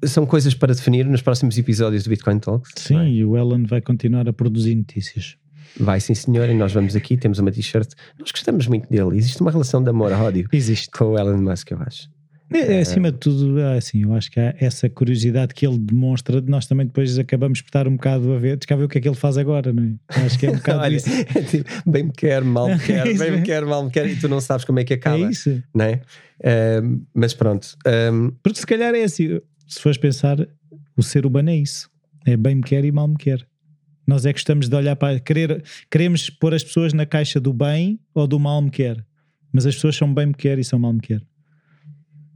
[0.05, 2.73] são coisas para definir nos próximos episódios do Bitcoin Talks.
[2.77, 5.39] Sim, e o Elon vai continuar a produzir notícias.
[5.79, 7.95] Vai sim, senhor, e nós vamos aqui, temos uma t-shirt.
[8.19, 9.17] Nós gostamos muito dele.
[9.17, 10.91] Existe uma relação de amor-ódio Existe.
[10.91, 12.11] com o Elon Musk, eu acho.
[12.53, 15.79] É, é, acima de tudo, é assim, eu acho que há essa curiosidade que ele
[15.79, 18.99] demonstra, nós também depois acabamos por estar um bocado a ver, a ver o que
[18.99, 20.25] é que ele faz agora, não é?
[20.25, 21.09] Acho que é um bocado Olha, isso.
[21.11, 24.09] É tipo, bem me quer, mal me quer, é bem me quer, mal me quer,
[24.09, 25.25] e tu não sabes como é que acaba.
[25.25, 25.63] É isso.
[25.73, 26.01] Não é?
[26.83, 27.77] Um, mas pronto.
[27.87, 28.33] Um...
[28.43, 30.39] Porque se calhar é assim, se fores pensar,
[30.97, 31.89] o ser humano é isso.
[32.27, 33.47] É bem me quer e mal me quer.
[34.07, 35.21] Nós é que estamos de olhar para.
[35.21, 39.05] Querer, queremos pôr as pessoas na caixa do bem ou do mal me quer.
[39.53, 41.23] Mas as pessoas são bem me quer e são mal me quer.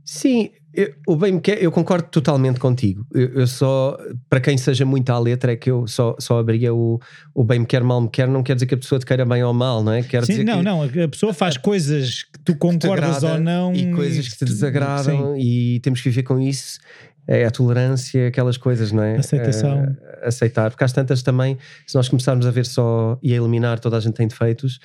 [0.05, 3.06] Sim, eu, o bem me quer, eu concordo totalmente contigo.
[3.14, 3.97] Eu, eu, só,
[4.28, 7.01] para quem seja muito à letra, é que eu só, só abria o,
[7.32, 9.24] o bem me quer, mal me quer, não quer dizer que a pessoa te queira
[9.24, 10.02] bem ou mal, não é?
[10.02, 10.64] Quer Sim, dizer não, que,
[10.98, 14.44] não, a pessoa faz coisas que tu concordas que ou não e coisas que te
[14.44, 15.40] desagradam Sim.
[15.40, 16.81] e temos que viver com isso.
[17.26, 19.16] É a tolerância, aquelas coisas, não é?
[19.16, 19.97] Aceitação.
[20.22, 21.56] É, aceitar, porque às tantas também,
[21.86, 24.78] se nós começarmos a ver só e a eliminar toda a gente tem defeitos,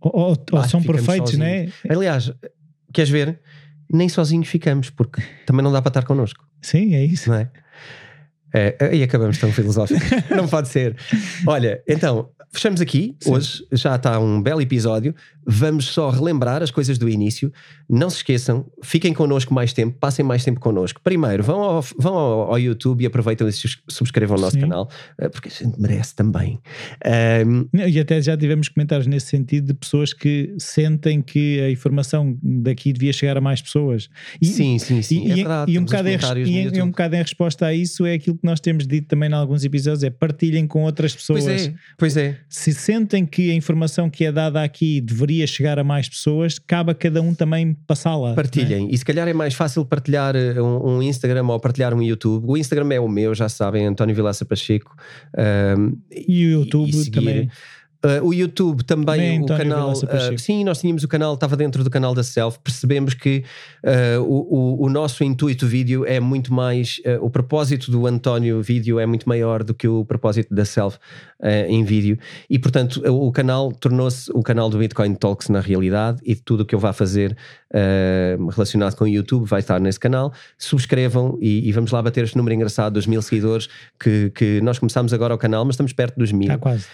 [0.00, 1.68] ou, ou, ou são perfeitos, não é?
[1.88, 2.32] Aliás,
[2.92, 3.40] queres ver?
[3.92, 6.46] Nem sozinhos ficamos, porque também não dá para estar connosco.
[6.60, 7.30] Sim, é isso.
[7.30, 7.50] Não é?
[8.52, 10.08] É, e acabamos tão filosóficos.
[10.30, 10.96] não pode ser.
[11.46, 13.16] Olha, então, fechamos aqui.
[13.20, 13.32] Sim.
[13.32, 15.14] Hoje já está um belo episódio.
[15.46, 17.52] Vamos só relembrar as coisas do início.
[17.88, 21.00] Não se esqueçam, fiquem connosco mais tempo, passem mais tempo connosco.
[21.02, 23.52] Primeiro, vão ao, vão ao, ao YouTube e aproveitem e
[23.88, 24.60] subscrevam o nosso Sim.
[24.60, 26.60] canal, eh, porque a gente merece também.
[27.44, 32.38] Um, e até já tivemos comentários nesse sentido de pessoas que sentem que a informação
[32.42, 34.08] daqui devia chegar a mais pessoas.
[34.40, 35.26] E, sim, sim, sim.
[35.26, 38.14] E, é verdade, e, um bocado em, e, um bocado em resposta a isso é
[38.14, 41.44] aquilo que nós temos dito também em alguns episódios: é partilhem com outras pessoas.
[41.44, 42.36] Pois é, pois é.
[42.48, 46.90] Se sentem que a informação que é dada aqui deveria chegar a mais pessoas, cabe
[46.90, 48.34] a cada um também passá-la.
[48.34, 48.88] Partilhem.
[48.88, 48.94] É?
[48.94, 52.44] E se calhar é mais fácil partilhar eh, um, um, Instagram ou partilhar um YouTube.
[52.48, 54.96] O Instagram é o meu, já sabem, António Vilaça Pacheco.
[55.78, 57.50] Um, e o YouTube e também.
[58.02, 59.92] Uh, o YouTube também, o canal.
[59.92, 62.58] Uh, sim, nós tínhamos o canal, estava dentro do canal da Self.
[62.60, 63.44] Percebemos que
[63.84, 67.00] uh, o, o, o, nosso intuito vídeo é muito mais.
[67.20, 70.98] o propósito do António vídeo é muito maior do que o propósito da Self
[71.68, 72.18] em vídeo.
[72.48, 76.62] E, portanto, o, o canal tornou-se o canal do Bitcoin Talks na realidade e tudo
[76.62, 77.36] o que eu vá fazer
[78.52, 80.32] relacionado com o YouTube vai estar nesse canal.
[80.58, 83.68] Subscrevam e, e, vamos lá bater este número engraçado dos mil seguidores
[83.98, 86.48] que, que nós começámos agora o canal, mas estamos perto dos mil.
[86.48, 86.86] Está quase.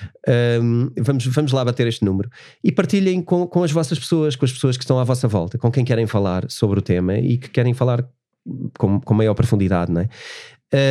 [0.60, 2.30] Um, vamos, vamos lá bater este número.
[2.62, 5.58] E partilhem com, com as vossas pessoas, com as pessoas que estão à vossa volta,
[5.58, 8.06] com quem querem falar sobre o tema e que querem falar
[8.78, 10.08] com, com maior profundidade, não é?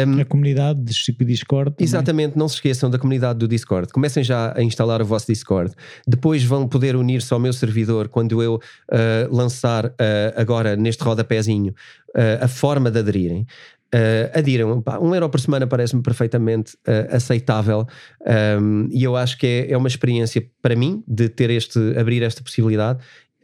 [0.07, 1.71] Um, a comunidade de Discord.
[1.71, 1.83] Também.
[1.83, 3.91] Exatamente, não se esqueçam da comunidade do Discord.
[3.91, 5.73] Comecem já a instalar o vosso Discord.
[6.07, 9.91] Depois vão poder unir-se ao meu servidor quando eu uh, lançar uh,
[10.37, 11.73] agora neste rodapézinho
[12.15, 13.45] uh, a forma de aderirem.
[13.95, 14.83] Uh, adiram.
[14.99, 17.87] um euro por semana parece-me perfeitamente uh, aceitável
[18.59, 22.21] um, e eu acho que é, é uma experiência para mim de ter este, abrir
[22.21, 22.99] esta possibilidade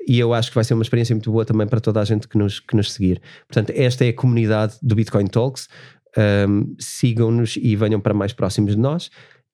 [0.05, 2.27] e eu acho que vai ser uma experiência muito boa também para toda a gente
[2.27, 3.21] que nos, que nos seguir.
[3.47, 5.69] Portanto, esta é a comunidade do Bitcoin Talks.
[6.17, 9.09] Um, Sigam-nos e venham para mais próximos de nós